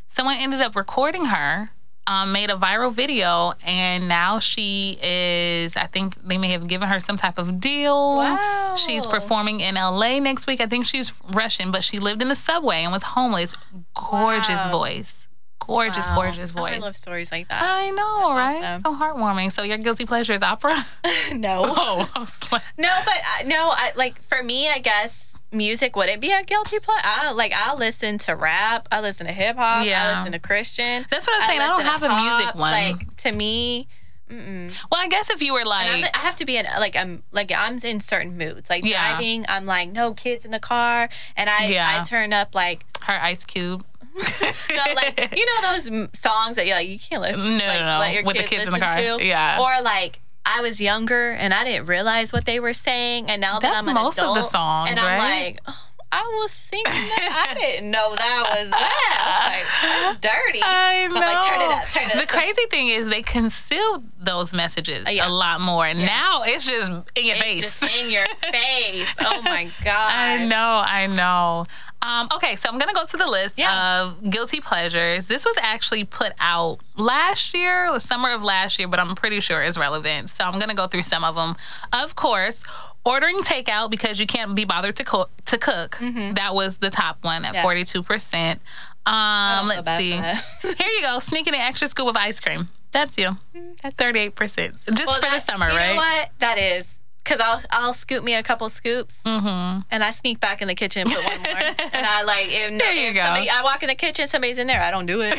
Someone 0.08 0.36
ended 0.38 0.60
up 0.60 0.74
recording 0.74 1.26
her, 1.26 1.70
um, 2.08 2.32
made 2.32 2.50
a 2.50 2.54
viral 2.56 2.92
video, 2.92 3.52
and 3.64 4.08
now 4.08 4.40
she 4.40 4.98
is. 5.00 5.76
I 5.76 5.86
think 5.86 6.16
they 6.26 6.38
may 6.38 6.50
have 6.50 6.66
given 6.66 6.88
her 6.88 6.98
some 6.98 7.16
type 7.16 7.38
of 7.38 7.60
deal. 7.60 8.16
Wow. 8.16 8.74
She's 8.76 9.06
performing 9.06 9.60
in 9.60 9.76
LA 9.76 10.18
next 10.18 10.48
week. 10.48 10.60
I 10.60 10.66
think 10.66 10.86
she's 10.86 11.12
Russian, 11.32 11.70
but 11.70 11.84
she 11.84 12.00
lived 12.00 12.20
in 12.20 12.26
the 12.26 12.34
subway 12.34 12.82
and 12.82 12.90
was 12.90 13.04
homeless. 13.04 13.54
Gorgeous 13.94 14.64
Wow. 14.64 14.70
voice. 14.72 15.28
Gorgeous, 15.70 16.06
Wow. 16.08 16.14
gorgeous 16.16 16.50
voice. 16.50 16.74
I 16.74 16.78
love 16.78 16.96
stories 16.96 17.30
like 17.30 17.46
that. 17.48 17.62
I 17.62 17.90
know, 17.90 18.32
right? 18.34 18.60
awesome. 18.62 18.82
So 18.82 18.98
heartwarming. 19.00 19.52
So 19.52 19.62
your 19.62 19.78
guilty 19.78 20.04
pleasure 20.04 20.32
is 20.34 20.42
opera? 20.42 20.74
no. 21.32 21.62
oh, 21.68 22.26
like- 22.50 22.62
No, 22.78 22.88
but 23.04 23.14
uh, 23.14 23.46
no, 23.46 23.70
I, 23.72 23.92
like 23.94 24.20
for 24.22 24.42
me, 24.42 24.68
I 24.68 24.78
guess 24.80 25.36
music 25.52 25.94
would 25.94 26.08
it 26.08 26.20
be 26.20 26.32
a 26.32 26.42
guilty 26.42 26.80
pleasure? 26.80 27.02
I 27.04 27.30
like 27.32 27.52
I 27.52 27.74
listen 27.74 28.18
to 28.18 28.34
rap, 28.34 28.88
I 28.90 29.00
listen 29.00 29.26
to 29.28 29.32
hip 29.32 29.56
hop, 29.56 29.84
Yeah. 29.86 30.08
I 30.14 30.18
listen 30.18 30.32
to 30.32 30.38
Christian. 30.40 31.06
That's 31.10 31.26
what 31.26 31.40
I'm 31.40 31.46
saying. 31.48 31.60
I, 31.60 31.66
don't 31.68 31.82
have 31.82 32.00
to 32.00 32.06
a 32.06 32.20
music 32.20 32.54
one. 32.56 32.72
Like 32.72 33.16
to 33.18 33.30
me, 33.32 33.86
mm-mm. 34.28 34.72
well, 34.90 35.00
I 35.00 35.06
guess 35.08 35.30
if 35.30 35.40
you 35.40 35.52
were 35.52 35.64
like, 35.64 35.88
I'm, 35.88 36.04
I 36.14 36.18
have 36.18 36.34
to 36.36 36.44
be 36.44 36.56
in 36.56 36.66
like 36.78 36.96
I'm 36.96 37.22
like 37.30 37.52
I'm 37.56 37.78
in 37.84 38.00
certain 38.00 38.36
moods. 38.36 38.68
Like 38.70 38.84
Yeah. 38.84 39.10
driving, 39.10 39.44
I'm 39.48 39.66
like 39.66 39.90
no 39.90 40.14
kids 40.14 40.44
in 40.44 40.50
the 40.50 40.60
car, 40.60 41.08
and 41.36 41.48
I 41.48 41.66
Yeah. 41.66 42.00
I 42.00 42.04
turn 42.04 42.32
up 42.32 42.54
like 42.56 42.84
her 43.02 43.14
Ice 43.20 43.44
Cube. 43.44 43.84
like 44.96 45.34
you 45.36 45.46
know 45.46 45.72
those 45.72 45.88
m- 45.88 46.08
songs 46.14 46.56
that 46.56 46.66
you're 46.66 46.76
like 46.76 46.88
you 46.88 46.98
can't 46.98 47.22
listen. 47.22 47.58
No, 47.58 47.66
like, 47.66 47.80
no, 47.80 47.94
no, 47.94 47.98
let 48.00 48.14
your 48.14 48.24
with 48.24 48.36
the 48.36 48.42
kids 48.42 48.64
in 48.64 48.70
the 48.72 48.78
listen 48.78 48.88
car. 48.88 49.18
To. 49.18 49.24
Yeah. 49.24 49.58
Or 49.60 49.82
like 49.82 50.20
I 50.44 50.60
was 50.62 50.80
younger 50.80 51.30
and 51.30 51.52
I 51.54 51.64
didn't 51.64 51.86
realize 51.86 52.32
what 52.32 52.44
they 52.44 52.60
were 52.60 52.72
saying, 52.72 53.30
and 53.30 53.40
now 53.40 53.58
that 53.58 53.72
That's 53.72 53.78
I'm 53.86 53.88
an 53.88 53.94
most 53.94 54.18
of 54.18 54.34
the 54.34 54.42
songs, 54.42 54.90
and 54.90 54.98
I'm 54.98 55.18
right? 55.18 55.44
like. 55.54 55.60
Oh, 55.66 55.86
I 56.12 56.22
was 56.42 56.50
singing 56.50 56.84
that. 56.86 57.46
I 57.50 57.54
didn't 57.60 57.88
know 57.88 58.16
that 58.16 58.46
was 58.58 58.70
that. 58.70 58.82
I 59.22 60.10
was 60.10 60.18
like, 60.18 60.20
that's 60.20 60.34
dirty. 60.34 60.60
I 60.64 61.06
know. 61.06 61.14
I'm 61.14 61.34
like, 61.34 61.44
turn 61.44 61.60
it 61.60 61.70
up, 61.70 61.88
turn 61.90 62.10
it 62.10 62.14
the 62.16 62.22
up. 62.24 62.28
crazy 62.28 62.62
thing 62.68 62.88
is 62.88 63.08
they 63.08 63.22
conceal 63.22 64.02
those 64.18 64.52
messages 64.52 65.06
yeah. 65.08 65.28
a 65.28 65.30
lot 65.30 65.60
more. 65.60 65.86
And 65.86 66.00
now 66.00 66.42
it's 66.44 66.66
just 66.66 66.90
in 67.14 67.26
your 67.26 67.36
It's 67.36 67.44
face. 67.44 67.62
just 67.62 67.96
in 67.96 68.10
your 68.10 68.26
face. 68.52 69.08
Oh 69.20 69.40
my 69.42 69.70
gosh. 69.84 70.12
I 70.12 70.46
know, 70.46 70.82
I 70.84 71.06
know. 71.06 71.66
Um, 72.02 72.28
okay, 72.34 72.56
so 72.56 72.68
I'm 72.70 72.78
gonna 72.78 72.94
go 72.94 73.04
to 73.04 73.16
the 73.16 73.26
list 73.26 73.58
Yeah. 73.58 74.02
of 74.02 74.30
guilty 74.30 74.60
pleasures. 74.60 75.26
This 75.28 75.44
was 75.44 75.56
actually 75.60 76.04
put 76.04 76.32
out 76.40 76.78
last 76.96 77.54
year, 77.54 77.90
the 77.92 78.00
summer 78.00 78.30
of 78.30 78.42
last 78.42 78.78
year, 78.78 78.88
but 78.88 78.98
I'm 78.98 79.14
pretty 79.14 79.40
sure 79.40 79.62
it's 79.62 79.76
relevant. 79.78 80.30
So 80.30 80.44
I'm 80.44 80.58
gonna 80.58 80.74
go 80.74 80.86
through 80.86 81.02
some 81.02 81.24
of 81.24 81.34
them. 81.34 81.56
Of 81.92 82.16
course, 82.16 82.64
ordering 83.04 83.36
takeout 83.38 83.90
because 83.90 84.18
you 84.20 84.26
can't 84.26 84.54
be 84.54 84.64
bothered 84.64 84.96
to 84.96 85.04
cook. 85.04 85.30
To 85.46 85.58
cook, 85.58 85.98
that 86.00 86.54
was 86.54 86.78
the 86.78 86.90
top 86.90 87.18
one 87.22 87.44
at 87.44 87.48
Mm-hmm. 87.50 87.54
Yeah. 87.56 87.62
42 87.62 88.02
percent. 88.02 88.60
Um, 89.06 89.66
let's 89.66 89.88
see. 89.98 90.10
Here 90.78 90.88
you 90.88 91.02
go, 91.02 91.18
sneaking 91.18 91.54
an 91.54 91.60
extra 91.60 91.88
scoop 91.88 92.06
of 92.06 92.16
ice 92.16 92.38
cream. 92.40 92.68
That's 92.92 93.16
you. 93.18 93.36
That's 93.82 93.96
38 93.96 94.34
percent, 94.34 94.74
just 94.94 95.06
Well, 95.06 95.16
for 95.20 95.30
the 95.30 95.40
summer, 95.40 95.68
you 95.70 95.76
right? 95.76 95.90
know 95.90 95.96
what? 95.96 96.30
That 96.38 96.58
is. 96.58 96.99
Cause 97.30 97.40
I'll 97.40 97.62
I'll 97.70 97.92
scoop 97.94 98.24
me 98.24 98.34
a 98.34 98.42
couple 98.42 98.68
scoops 98.68 99.22
Mm-hmm. 99.24 99.82
and 99.90 100.02
I 100.02 100.10
sneak 100.10 100.40
back 100.40 100.60
in 100.62 100.66
the 100.68 100.74
kitchen 100.74 101.02
and 101.02 101.10
put 101.12 101.24
one 101.24 101.40
more 101.42 101.62
and 101.92 102.04
I 102.06 102.24
like 102.24 102.46
if, 102.48 102.76
There 102.78 102.92
you 102.92 103.08
if 103.10 103.14
go. 103.14 103.20
somebody 103.22 103.48
I 103.48 103.62
walk 103.62 103.82
in 103.84 103.88
the 103.88 103.94
kitchen 103.94 104.26
somebody's 104.26 104.58
in 104.58 104.66
there 104.66 104.82
I 104.82 104.90
don't 104.90 105.06
do 105.06 105.20
it 105.22 105.38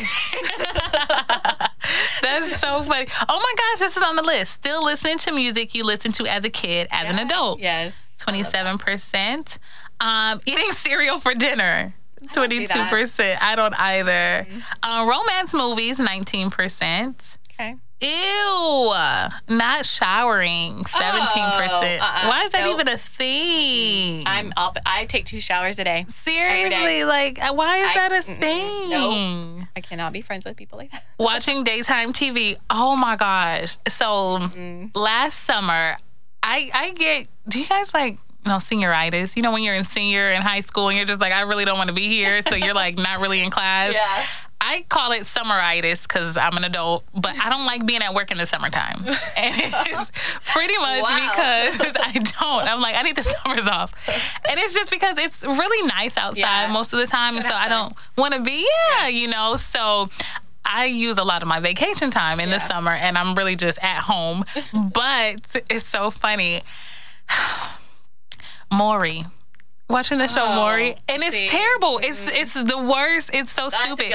That's 2.22 2.56
so 2.58 2.82
funny. 2.84 3.06
Oh 3.28 3.38
my 3.38 3.54
gosh, 3.56 3.78
this 3.80 3.96
is 3.96 4.02
on 4.02 4.16
the 4.16 4.22
list. 4.22 4.52
Still 4.52 4.82
listening 4.84 5.18
to 5.18 5.32
music 5.32 5.74
you 5.74 5.84
listened 5.84 6.14
to 6.14 6.26
as 6.26 6.44
a 6.44 6.50
kid, 6.50 6.88
as 6.90 7.12
an 7.12 7.18
adult. 7.18 7.60
yes 7.60 8.16
Twenty-seven 8.20 8.78
percent. 8.78 9.58
Um, 10.00 10.40
eating 10.46 10.70
cereal 10.72 11.18
for 11.18 11.34
dinner. 11.34 11.94
Twenty-two 12.32 12.84
percent. 12.84 13.42
I 13.42 13.56
don't 13.56 13.74
either. 13.78 14.46
Mm-hmm. 14.48 14.60
Uh, 14.90 15.04
romance 15.06 15.52
movies. 15.52 15.98
Nineteen 15.98 16.50
percent. 16.50 17.36
okay 17.52 17.76
Ew, 18.02 18.92
not 19.48 19.86
showering. 19.86 20.84
Seventeen 20.86 21.50
percent. 21.56 22.02
uh-uh, 22.02 22.26
Why 22.28 22.42
is 22.44 22.52
that 22.52 22.62
nope. 22.62 22.74
even 22.80 22.88
a 22.88 22.98
thing? 22.98 24.22
I'm 24.26 24.52
up 24.56 24.76
I 24.84 25.04
take 25.04 25.24
two 25.24 25.40
showers 25.40 25.78
a 25.78 25.84
day 25.84 26.04
Seriously, 26.08 27.04
like, 27.04 27.40
uh, 27.40 27.52
why 27.54 27.78
is 27.78 27.90
I- 27.90 28.08
that 28.08 28.12
a 28.12 28.22
thing? 28.22 28.88
nope. 28.90 29.66
I 29.76 29.80
cannot 29.80 30.12
be 30.12 30.20
friends 30.20 30.44
with 30.46 30.56
people 30.56 30.78
like 30.78 30.90
that 30.90 31.04
watching 31.18 31.64
daytime 31.64 32.12
TV. 32.12 32.56
Oh 32.70 32.96
my 32.96 33.16
gosh. 33.16 33.78
So 33.88 34.38
last 34.94 35.40
summer, 35.40 35.96
I 36.42 36.70
I 36.74 36.90
get 36.90 37.28
do 37.48 37.60
you 37.60 37.66
guys 37.66 37.94
like 37.94 38.18
you 38.44 38.50
know, 38.50 38.56
senioritis. 38.56 39.36
You 39.36 39.42
know, 39.42 39.52
when 39.52 39.62
you're 39.62 39.74
in 39.76 39.84
senior 39.84 40.28
in 40.30 40.42
high 40.42 40.62
school 40.62 40.88
and 40.88 40.96
you're 40.96 41.06
just 41.06 41.20
like, 41.20 41.32
I 41.32 41.42
really 41.42 41.64
don't 41.64 41.78
want 41.78 41.88
to 41.88 41.94
be 41.94 42.08
here. 42.08 42.42
So 42.42 42.56
you're 42.56 42.74
like 42.74 42.96
not 42.98 43.20
really 43.20 43.40
in 43.40 43.50
class. 43.50 43.94
yeah 43.94 44.22
I 44.64 44.84
call 44.88 45.10
it 45.10 45.22
summeritis 45.22 46.02
because 46.06 46.36
I'm 46.36 46.56
an 46.56 46.62
adult, 46.62 47.02
but 47.12 47.34
I 47.42 47.48
don't 47.50 47.66
like 47.66 47.84
being 47.84 48.00
at 48.00 48.14
work 48.14 48.30
in 48.30 48.38
the 48.38 48.46
summertime. 48.46 49.04
And 49.36 49.54
it's 49.88 50.10
pretty 50.52 50.76
much 50.78 51.02
Wow. 51.02 51.18
because 51.76 51.96
I 52.00 52.12
don't. 52.12 52.68
I'm 52.68 52.80
like, 52.80 52.94
I 52.94 53.02
need 53.02 53.16
the 53.16 53.24
summers 53.44 53.66
off. 53.66 53.92
And 54.48 54.60
it's 54.60 54.72
just 54.72 54.90
because 54.92 55.18
it's 55.18 55.42
really 55.42 55.86
nice 55.88 56.16
outside 56.16 56.38
Yeah. 56.38 56.72
most 56.72 56.92
of 56.92 57.00
the 57.00 57.06
time. 57.08 57.36
And 57.36 57.44
so 57.44 57.52
I 57.54 57.68
don't 57.68 57.92
want 58.16 58.34
to 58.34 58.40
be, 58.40 58.66
yeah, 58.98 59.08
you 59.08 59.26
know. 59.26 59.56
So 59.56 60.08
I 60.64 60.84
use 60.84 61.18
a 61.18 61.24
lot 61.24 61.42
of 61.42 61.48
my 61.48 61.58
vacation 61.58 62.12
time 62.12 62.38
in 62.38 62.50
the 62.50 62.60
summer 62.60 62.92
and 62.92 63.18
I'm 63.18 63.34
really 63.34 63.56
just 63.56 63.78
at 63.82 63.98
home. 63.98 64.44
but 64.72 65.40
it's 65.68 65.88
so 65.88 66.10
funny. 66.10 66.62
Maury. 68.72 69.24
Watching 69.92 70.18
the 70.18 70.26
show 70.28 70.42
Oh, 70.44 70.54
Maury, 70.56 70.96
and 71.08 71.22
it's 71.22 71.36
see. 71.36 71.48
terrible. 71.48 71.98
It's 72.02 72.28
it's 72.28 72.54
the 72.54 72.78
worst. 72.78 73.30
It's 73.32 73.52
so 73.52 73.66
a 73.66 73.70
stupid. 73.70 74.12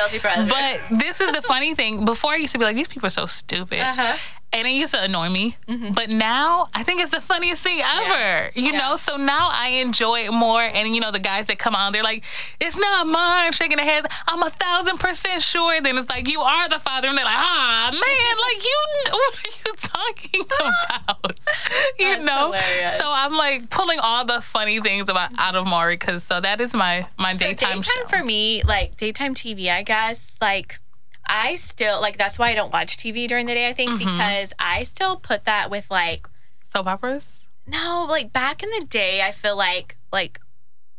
But 0.49 0.81
this 0.99 1.21
is 1.21 1.31
the 1.31 1.41
funny 1.41 1.75
thing. 1.75 2.03
Before 2.03 2.33
I 2.33 2.37
used 2.37 2.51
to 2.53 2.57
be 2.59 2.65
like, 2.65 2.75
these 2.75 2.87
people 2.87 3.07
are 3.07 3.11
so 3.11 3.25
stupid. 3.27 3.79
uh-huh 3.81 4.17
And 4.53 4.65
it 4.67 4.71
used 4.71 4.93
to 4.93 5.03
annoy 5.03 5.29
me. 5.29 5.57
But 5.93 6.09
now 6.09 6.69
I 6.73 6.81
think 6.81 7.01
it's 7.01 7.11
the 7.11 7.19
funniest 7.21 7.61
thing 7.63 7.81
ever. 7.83 8.51
You 8.55 8.71
Yeah. 8.71 8.79
know? 8.79 8.95
So 8.95 9.17
now 9.17 9.49
I 9.51 9.69
enjoy 9.83 10.21
it 10.25 10.31
more. 10.31 10.63
And 10.63 10.95
you 10.95 11.01
know, 11.01 11.11
the 11.11 11.19
guys 11.19 11.47
that 11.47 11.59
come 11.59 11.75
on, 11.75 11.91
they're 11.93 12.01
like, 12.01 12.23
it's 12.59 12.77
not 12.77 13.05
mine, 13.07 13.51
shaking 13.51 13.77
their 13.77 13.85
heads. 13.85 14.07
I'm 14.25 14.41
a 14.41 14.49
thousand 14.49 14.99
percent 14.99 15.43
sure. 15.43 15.79
Then 15.81 15.97
it's 15.97 16.09
like, 16.09 16.27
you 16.29 16.39
are 16.39 16.69
the 16.69 16.79
father. 16.79 17.09
And 17.09 17.17
they're 17.17 17.25
like, 17.25 17.35
ah, 17.37 17.89
man, 17.91 18.37
like 18.47 18.63
you 18.63 19.11
what 19.11 19.35
are 19.35 19.51
you 19.65 19.73
talking 19.75 20.41
about? 21.11 21.39
you 21.99 22.07
That's 22.13 22.23
know? 22.23 22.45
hilarious. 22.45 22.97
So 22.97 23.03
I'm 23.07 23.33
like 23.33 23.69
pulling 23.69 23.99
all 23.99 24.25
the 24.25 24.41
funny 24.41 24.79
things 24.79 25.09
about 25.09 25.31
out 25.37 25.55
of 25.55 25.67
Maury 25.67 25.95
because 25.97 26.23
so 26.23 26.39
that 26.39 26.61
is 26.61 26.73
my 26.73 27.07
my 27.19 27.33
so 27.33 27.39
daytime, 27.47 27.81
daytime 27.81 27.83
show. 28.03 28.07
for 28.07 28.23
me 28.23 28.63
like 28.63 28.95
daytime 28.97 29.33
TV 29.35 29.69
I 29.69 29.83
guess 29.83 30.35
like 30.41 30.79
I 31.27 31.55
still 31.57 31.99
like 32.01 32.17
that's 32.17 32.39
why 32.39 32.49
I 32.49 32.55
don't 32.55 32.71
watch 32.73 32.97
TV 32.97 33.27
during 33.27 33.45
the 33.45 33.53
day 33.53 33.67
I 33.67 33.73
think 33.73 33.91
Mm-hmm. 33.91 33.99
because 34.17 34.53
I 34.57 34.83
still 34.83 35.17
put 35.17 35.45
that 35.45 35.69
with 35.69 35.91
like 35.91 36.27
Soap 36.63 36.87
operas? 36.87 37.45
No, 37.65 38.05
like 38.09 38.31
back 38.33 38.63
in 38.63 38.69
the 38.79 38.85
day, 38.85 39.21
I 39.21 39.31
feel 39.31 39.57
like 39.57 39.97
like 40.11 40.39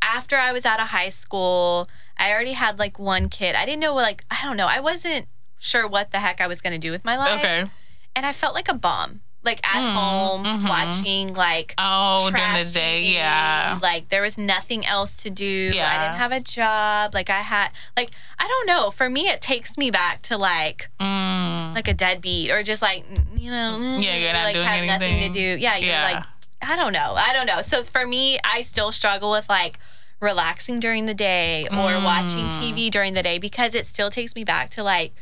after 0.02 0.36
I 0.36 0.52
was 0.52 0.64
out 0.66 0.80
of 0.80 0.88
high 0.88 1.08
school, 1.08 1.88
I 2.18 2.30
already 2.32 2.52
had 2.52 2.78
like 2.78 2.98
one 2.98 3.28
kid. 3.28 3.54
I 3.54 3.64
didn't 3.66 3.80
know 3.80 3.94
like 3.94 4.24
I 4.30 4.40
don't 4.42 4.56
know. 4.56 4.66
I 4.68 4.80
wasn't 4.80 5.26
sure 5.58 5.88
what 5.88 6.10
the 6.12 6.18
heck 6.18 6.40
I 6.40 6.46
was 6.46 6.60
gonna 6.60 6.78
do 6.78 6.90
with 6.90 7.04
my 7.04 7.16
life. 7.16 7.40
Okay. 7.40 7.70
And 8.14 8.26
I 8.26 8.32
felt 8.32 8.54
like 8.54 8.68
a 8.68 8.74
bomb. 8.74 9.20
Like 9.50 9.60
at 9.66 9.80
Mm, 9.82 9.92
home 9.94 10.44
mhm. 10.44 10.68
watching 10.68 11.34
like 11.34 11.74
Oh, 11.78 12.28
during 12.30 12.52
the 12.64 12.70
day, 12.72 13.02
TV. 13.02 13.14
yeah. 13.14 13.78
Like 13.82 14.08
there 14.10 14.22
was 14.22 14.36
nothing 14.38 14.84
else 14.86 15.22
to 15.24 15.30
do. 15.30 15.44
yeah. 15.74 15.88
I 15.92 15.96
didn't 16.04 16.18
have 16.24 16.32
a 16.32 16.40
job. 16.40 17.14
Like 17.14 17.30
I 17.30 17.40
had 17.40 17.68
like 17.96 18.10
I 18.38 18.46
don't 18.46 18.66
know. 18.66 18.90
For 18.90 19.08
me, 19.08 19.22
it 19.28 19.40
takes 19.40 19.76
me 19.78 19.90
back 19.90 20.22
to 20.28 20.36
like 20.36 20.88
Mm. 21.00 21.74
like 21.74 21.88
a 21.88 21.94
deadbeat 21.94 22.50
or 22.50 22.62
just 22.62 22.82
like 22.82 23.04
you 23.36 23.50
know 23.50 23.70
Yeah, 24.00 24.16
you're 24.16 24.32
not 24.32 24.44
like 24.44 24.54
doing 24.54 24.66
have 24.66 24.84
nothing 24.84 25.14
anything. 25.14 25.32
to 25.32 25.38
do. 25.56 25.60
Yeah, 25.60 25.76
you're 25.76 25.88
Yeah. 25.90 26.04
like 26.12 26.24
I 26.60 26.74
don't 26.76 26.92
know. 26.92 27.14
I 27.16 27.32
don't 27.32 27.46
know. 27.46 27.62
So 27.62 27.82
for 27.84 28.04
me, 28.06 28.38
I 28.44 28.62
still 28.62 28.90
struggle 28.92 29.30
with 29.30 29.48
like 29.48 29.78
relaxing 30.20 30.80
during 30.80 31.06
the 31.06 31.14
day 31.14 31.64
or 31.70 31.90
Mm. 31.94 32.04
watching 32.04 32.48
TV 32.48 32.90
during 32.90 33.14
the 33.14 33.22
day 33.22 33.38
because 33.38 33.74
it 33.74 33.86
still 33.86 34.10
takes 34.10 34.34
me 34.34 34.42
back 34.44 34.68
to 34.70 34.82
like 34.82 35.14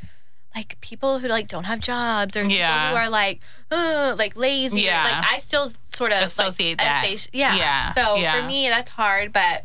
like 0.57 0.81
people 0.81 1.19
who 1.19 1.29
like 1.29 1.49
don't 1.49 1.65
have 1.65 1.81
jobs 1.81 2.37
or 2.37 2.43
Yeah. 2.45 2.71
people 2.73 2.89
who 2.99 3.05
are 3.07 3.11
like 3.11 3.43
uh, 3.71 4.15
like 4.19 4.37
lazy. 4.37 4.81
Yeah. 4.83 5.05
Like 5.05 5.33
I 5.35 5.37
still 5.37 5.71
sort 5.83 6.13
of 6.13 6.23
Associate 6.23 6.79
like, 6.79 6.87
that. 6.87 7.05
associ- 7.07 7.29
yeah. 7.33 7.57
Yeah, 7.57 7.93
So 7.93 8.15
yeah. 8.17 8.41
for 8.41 8.47
me, 8.47 8.69
that's 8.69 8.91
hard, 8.91 9.33
but. 9.33 9.65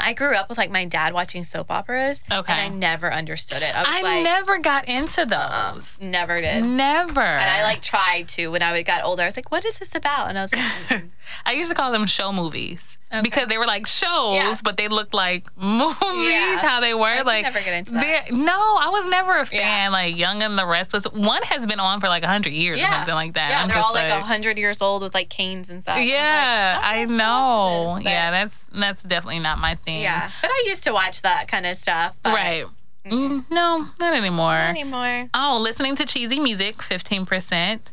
I 0.00 0.12
grew 0.12 0.32
up 0.36 0.48
with 0.48 0.58
like 0.58 0.70
my 0.70 0.84
dad 0.84 1.12
watching 1.12 1.42
soap 1.42 1.72
operas, 1.72 2.22
Okay. 2.30 2.52
and 2.52 2.60
I 2.60 2.68
never 2.68 3.12
understood 3.12 3.62
it. 3.62 3.74
I 3.74 3.98
I 3.98 4.02
like, 4.02 4.22
never 4.22 4.58
got 4.58 4.86
into 4.86 5.22
uh, 5.28 5.72
those. 5.72 5.98
never 6.00 6.40
did. 6.40 6.64
Never. 6.64 7.20
And 7.20 7.50
I 7.50 7.64
like 7.64 7.82
tried 7.82 8.28
to 8.28 8.46
when 8.46 8.62
I 8.62 8.80
got 8.82 9.02
older. 9.02 9.22
I 9.22 9.26
was 9.26 9.36
like, 9.36 9.50
"What 9.50 9.64
is 9.64 9.80
this 9.80 9.96
about?" 9.96 10.28
And 10.28 10.38
I 10.38 10.42
was 10.42 10.52
like, 10.52 10.62
"Mm, 11.02 11.08
I 11.44 11.52
used 11.54 11.68
to 11.70 11.74
call 11.74 11.90
them 11.90 12.06
show 12.06 12.30
movies 12.32 12.96
Okay. 13.10 13.22
because 13.22 13.48
they 13.48 13.56
were 13.56 13.64
like 13.66 13.86
shows, 13.86 14.34
Yeah. 14.34 14.54
but 14.62 14.76
they 14.76 14.88
looked 14.88 15.14
like 15.14 15.46
movies. 15.56 15.96
Yeah. 16.02 16.58
How 16.58 16.80
they 16.80 16.92
were 16.92 17.06
I 17.06 17.22
like. 17.22 17.42
never 17.42 17.58
get 17.60 17.72
into 17.72 17.92
that. 17.92 18.32
No, 18.32 18.52
I 18.52 18.90
was 18.90 19.06
never 19.06 19.38
a 19.38 19.46
fan. 19.46 19.60
Yeah. 19.60 19.88
Like 19.90 20.16
Young 20.16 20.42
and 20.42 20.58
the 20.58 20.66
Restless. 20.66 21.04
One 21.06 21.42
has 21.44 21.66
been 21.66 21.80
on 21.80 22.00
for 22.00 22.08
like 22.08 22.22
hundred 22.22 22.52
years 22.52 22.78
or 22.78 22.86
something 22.86 23.14
like 23.14 23.32
that. 23.32 23.50
"Yeah." 23.50 23.62
I'm 23.62 23.68
they're 23.68 23.78
all 23.78 23.94
like 23.94 24.10
a 24.12 24.20
hundred 24.20 24.58
years 24.58 24.82
old 24.82 25.02
with 25.02 25.14
like 25.14 25.30
canes 25.30 25.70
and 25.70 25.80
stuff. 25.82 25.96
And 25.96 26.08
Yeah, 26.08 26.80
like, 26.82 26.84
"Oh, 26.84 26.88
I 26.88 27.04
know. 27.06 27.94
this," 27.96 28.04
yeah, 28.04 28.30
that's 28.30 28.64
that's 28.72 29.02
definitely 29.02 29.38
not 29.40 29.58
my 29.58 29.74
thing. 29.74 30.02
yeah. 30.02 30.30
But 30.42 30.50
I 30.50 30.64
used 30.66 30.84
to 30.84 30.92
watch 30.92 31.22
that 31.22 31.48
kind 31.48 31.64
of 31.64 31.76
stuff. 31.78 32.14
But 32.22 32.34
Right. 32.34 32.64
Mm, 33.06 33.46
no, 33.50 33.86
not 34.00 34.12
anymore. 34.14 34.52
Not 34.52 34.68
anymore. 34.68 35.24
Oh, 35.32 35.58
listening 35.62 35.96
to 35.96 36.04
cheesy 36.04 36.38
music, 36.40 36.82
fifteen 36.82 37.24
percent. 37.24 37.90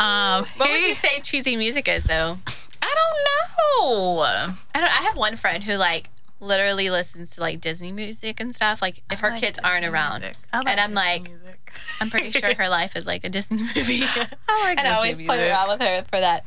Um, 0.00 0.44
What 0.56 0.68
would 0.70 0.82
you 0.82 0.92
say 0.94 1.20
cheesy 1.20 1.54
music 1.54 1.86
is 1.86 2.02
though? 2.02 2.38
I 2.86 2.94
don't 2.94 3.82
know. 3.82 4.22
I 4.74 4.80
don't. 4.80 4.84
I 4.84 5.02
have 5.02 5.16
one 5.16 5.36
friend 5.36 5.64
who 5.64 5.74
like 5.74 6.08
literally 6.38 6.90
listens 6.90 7.30
to 7.30 7.40
like 7.40 7.60
Disney 7.60 7.92
music 7.92 8.40
and 8.40 8.54
stuff. 8.54 8.80
Like 8.80 9.02
if 9.10 9.20
her 9.20 9.30
like 9.30 9.40
kids 9.40 9.58
aren't 9.62 9.84
around, 9.84 10.20
music. 10.20 10.36
I 10.52 10.58
and 10.60 10.80
I'm 10.80 10.88
Disney 10.88 10.94
like, 10.94 11.28
music. 11.28 11.72
I'm 12.00 12.10
pretty 12.10 12.30
sure 12.30 12.54
her 12.54 12.68
life 12.68 12.94
is 12.96 13.06
like 13.06 13.24
a 13.24 13.28
Disney 13.28 13.62
movie. 13.76 14.02
I 14.48 14.64
like 14.64 14.78
and 14.78 14.86
I 14.86 14.94
always 14.94 15.12
Disney 15.12 15.26
play 15.26 15.50
around 15.50 15.68
with 15.68 15.80
her 15.80 16.04
for 16.04 16.20
that. 16.20 16.44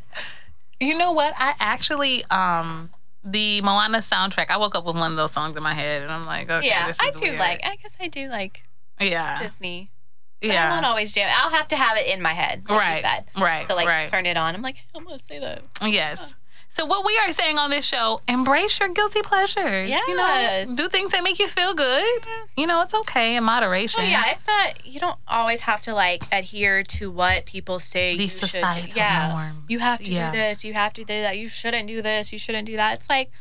You 0.80 0.97
know 0.97 1.12
what? 1.12 1.34
I 1.38 1.56
actually 1.60 2.23
um 2.25 2.89
the 3.23 3.62
Moana 3.62 3.97
soundtrack. 3.97 4.49
I 4.49 4.58
woke 4.58 4.75
up 4.75 4.86
with 4.86 4.95
one 4.95 5.12
of 5.12 5.17
those 5.17 5.32
songs 5.32 5.58
in 5.58 5.63
my 5.63 5.73
head, 5.73 6.02
and 6.04 6.12
I'm 6.12 6.25
like, 6.25 6.49
okay, 6.49 6.67
yeah, 6.67 6.93
I 6.99 7.12
do 7.12 7.25
weird. 7.25 7.39
like. 7.39 7.62
I 7.65 7.75
guess 7.75 7.97
I 7.99 8.08
do 8.08 8.30
like 8.30 8.63
yeah, 8.99 9.41
Disney. 9.41 9.91
But 10.41 10.52
I 10.52 10.54
yeah, 10.54 10.71
won't 10.71 10.86
always 10.86 11.13
jam. 11.13 11.30
I'll 11.38 11.49
have 11.49 11.67
to 11.69 11.75
have 11.75 11.97
it 11.97 12.08
in 12.08 12.21
my 12.21 12.34
head, 12.34 12.63
like 12.69 12.80
right, 12.80 13.02
said, 13.02 13.25
right, 13.38 13.65
to 13.67 13.75
like 13.75 13.88
right. 13.88 14.08
turn 14.08 14.25
it 14.25 14.38
on. 14.38 14.56
I'm 14.56 14.62
like, 14.62 14.75
hey, 14.78 14.84
I'm 14.95 15.04
gonna 15.04 15.19
say 15.19 15.39
that. 15.39 15.63
Yes. 15.86 16.34
So 16.71 16.86
what 16.86 17.04
we 17.04 17.17
are 17.17 17.34
saying 17.34 17.58
on 17.58 17.71
this 17.71 17.84
show, 17.86 18.21
embrace 18.28 18.80
your 18.80 18.89
guilty 18.89 19.21
pleasures. 19.23 19.89
You 19.89 20.15
know, 20.15 20.65
do 20.75 20.88
things 20.88 21.12
that 21.13 21.23
make 21.23 21.39
you 21.39 21.47
feel 21.47 21.73
good. 21.73 22.06
You 22.56 22.67
know, 22.67 22.82
it's 22.82 22.93
okay 22.93 23.36
in 23.36 23.43
moderation. 23.43 24.02
Well, 24.04 24.10
yeah, 24.10 24.32
it's 24.32 24.45
not. 24.45 24.86
You 24.86 24.99
don't 24.99 25.17
always 25.28 25.62
have 25.62 25.82
to 25.84 25.95
like 25.95 26.23
adhere 26.32 26.84
to 26.84 27.10
what 27.10 27.45
people 27.45 27.80
say 27.80 28.15
These 28.15 28.34
you 28.36 28.39
should. 28.47 28.49
societal 28.49 28.84
do. 28.84 28.91
Yeah, 28.95 29.30
norms. 29.34 29.65
you 29.67 29.80
have 29.80 29.99
to 30.04 30.12
Yeah. 30.12 30.32
do 30.32 30.38
this. 30.38 30.63
You 30.63 30.75
have 30.75 30.93
to 30.93 31.02
do 31.04 31.21
that. 31.21 31.38
You 31.39 31.47
shouldn't 31.49 31.88
do 31.88 32.04
this. 32.04 32.32
You 32.32 32.38
shouldn't 32.38 32.67
do 32.67 32.75
that. 32.75 32.99
It's 32.99 33.10
like, 33.10 33.32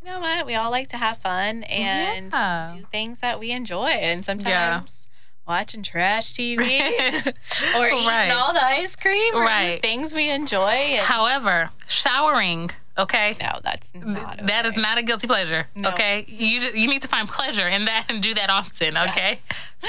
you 0.00 0.08
know 0.12 0.20
what? 0.20 0.46
We 0.46 0.54
all 0.54 0.70
like 0.70 0.86
to 0.90 0.96
have 0.96 1.18
fun 1.18 1.64
and 1.64 2.32
Yeah. 2.32 2.70
do 2.72 2.86
things 2.92 3.18
that 3.18 3.40
we 3.40 3.50
enjoy, 3.50 3.88
and 3.88 4.24
sometimes. 4.24 5.05
Watching 5.46 5.82
trash 5.82 6.32
TV 6.32 6.58
or 7.76 7.86
eating 7.86 8.06
Right. 8.06 8.30
all 8.30 8.52
the 8.52 8.64
ice 8.64 8.96
cream 8.96 9.34
or 9.34 9.42
Right. 9.44 9.68
just 9.68 9.80
things 9.82 10.12
we 10.12 10.28
enjoy. 10.28 10.70
And, 10.70 11.06
However, 11.06 11.70
showering, 11.86 12.70
okay? 12.98 13.36
no, 13.40 13.60
that's 13.62 13.92
not. 13.94 14.44
That 14.46 14.66
is 14.66 14.76
not 14.76 14.98
a 14.98 15.02
guilty 15.02 15.28
pleasure. 15.28 15.68
No. 15.76 15.90
Okay, 15.90 16.24
you 16.26 16.60
just, 16.60 16.74
you 16.74 16.88
need 16.88 17.02
to 17.02 17.08
find 17.08 17.28
pleasure 17.28 17.68
in 17.68 17.84
that 17.84 18.06
and 18.08 18.20
do 18.22 18.34
that 18.34 18.50
often. 18.50 18.96
Okay, 18.96 19.38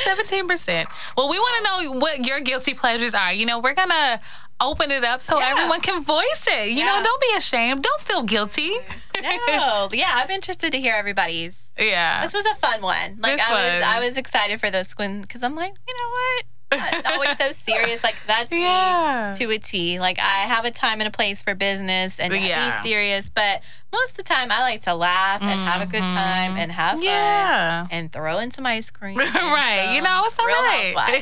seventeen 0.03 0.47
percent. 0.47 0.89
Well, 1.17 1.27
we 1.27 1.39
want 1.39 1.57
to 1.57 1.63
know 1.93 1.99
what 1.99 2.25
your 2.25 2.39
guilty 2.41 2.75
pleasures 2.75 3.15
are. 3.15 3.33
You 3.33 3.47
know, 3.47 3.57
we're 3.59 3.73
gonna 3.73 4.21
open 4.61 4.91
it 4.91 5.03
up 5.03 5.21
so 5.23 5.39
Yeah. 5.39 5.49
everyone 5.49 5.81
can 5.81 6.03
voice 6.03 6.45
it. 6.47 6.69
You 6.69 6.83
know, 6.85 7.01
don't 7.03 7.21
be 7.21 7.33
ashamed. 7.35 7.81
Don't 7.83 8.01
feel 8.01 8.21
guilty. 8.23 8.73
No, 9.21 9.89
yeah, 9.91 10.11
I'm 10.13 10.29
interested 10.29 10.71
to 10.73 10.79
hear 10.79 10.93
everybody's. 10.93 11.66
Yeah. 11.79 12.21
This 12.21 12.33
was 12.33 12.45
a 12.45 12.55
fun 12.55 12.81
one. 12.81 13.17
Like 13.19 13.37
This 13.37 13.47
I 13.47 13.53
was, 13.53 13.73
was. 13.73 13.83
I 13.83 13.99
was 14.07 14.17
excited 14.17 14.59
for 14.59 14.69
this 14.69 14.93
one 14.97 15.21
because 15.21 15.43
I'm 15.43 15.55
like, 15.55 15.73
you 15.87 15.93
know 15.93 16.09
what? 16.09 16.45
It's 16.69 17.07
always 17.07 17.37
so 17.37 17.51
serious. 17.71 18.03
Like 18.03 18.15
that's 18.27 18.51
Yeah. 18.51 19.31
me 19.33 19.45
to 19.45 19.53
a 19.53 19.57
T. 19.57 19.99
Like 20.01 20.19
I 20.19 20.39
have 20.47 20.65
a 20.65 20.71
time 20.71 20.99
and 20.99 21.07
a 21.07 21.11
place 21.11 21.41
for 21.41 21.55
business 21.55 22.19
and 22.19 22.33
Yeah. 22.33 22.81
be 22.81 22.89
serious, 22.89 23.29
but 23.29 23.61
most 23.93 24.11
of 24.11 24.17
the 24.17 24.23
time 24.23 24.51
I 24.51 24.59
like 24.59 24.81
to 24.81 24.93
laugh 24.93 25.41
and 25.41 25.61
have 25.61 25.81
a 25.81 25.85
good 25.85 26.01
mm-hmm. 26.03 26.13
time 26.13 26.57
and 26.57 26.69
have 26.73 26.99
fun 26.99 27.87
and 27.89 28.11
throw 28.11 28.39
in 28.39 28.51
some 28.51 28.65
ice 28.65 28.91
cream. 28.91 29.17
right. 29.17 29.93
You 29.95 30.01
know, 30.01 30.23
it's 30.25 30.37
all 30.37 30.45
right. 30.45 30.93
Okay. 30.97 31.19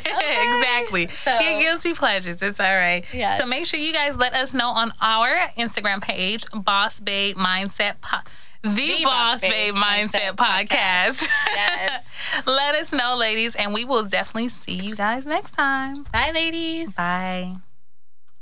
exactly. 0.57 1.07
So- 1.09 1.39
Your 1.39 1.61
guilty 1.61 1.93
pleasures. 1.93 2.41
It's 2.41 2.59
all 2.59 2.75
right. 2.75 3.05
Yes. 3.13 3.39
So 3.39 3.45
make 3.45 3.67
sure 3.67 3.79
you 3.79 3.93
guys 3.93 4.15
let 4.17 4.33
us 4.33 4.51
know 4.53 4.69
on 4.69 4.93
our 4.99 5.37
Instagram 5.59 6.01
page, 6.01 6.43
Boss 6.55 6.99
Babe 6.99 7.35
Mindset 7.37 8.01
Po- 8.01 8.17
the, 8.73 9.01
Boss, 9.03 9.41
Babe, 9.41 9.73
Mindset, 9.75 10.35
Podcast. 10.35 11.27
Yes. 11.55 12.15
let 12.45 12.75
us 12.75 12.91
know, 12.91 13.15
ladies, 13.15 13.55
and 13.55 13.73
we 13.73 13.85
will 13.85 14.03
definitely 14.05 14.49
see 14.49 14.73
you 14.73 14.95
guys 14.95 15.25
next 15.25 15.51
time. 15.51 16.03
Bye, 16.11 16.31
ladies. 16.33 16.95
Bye. 16.95 17.55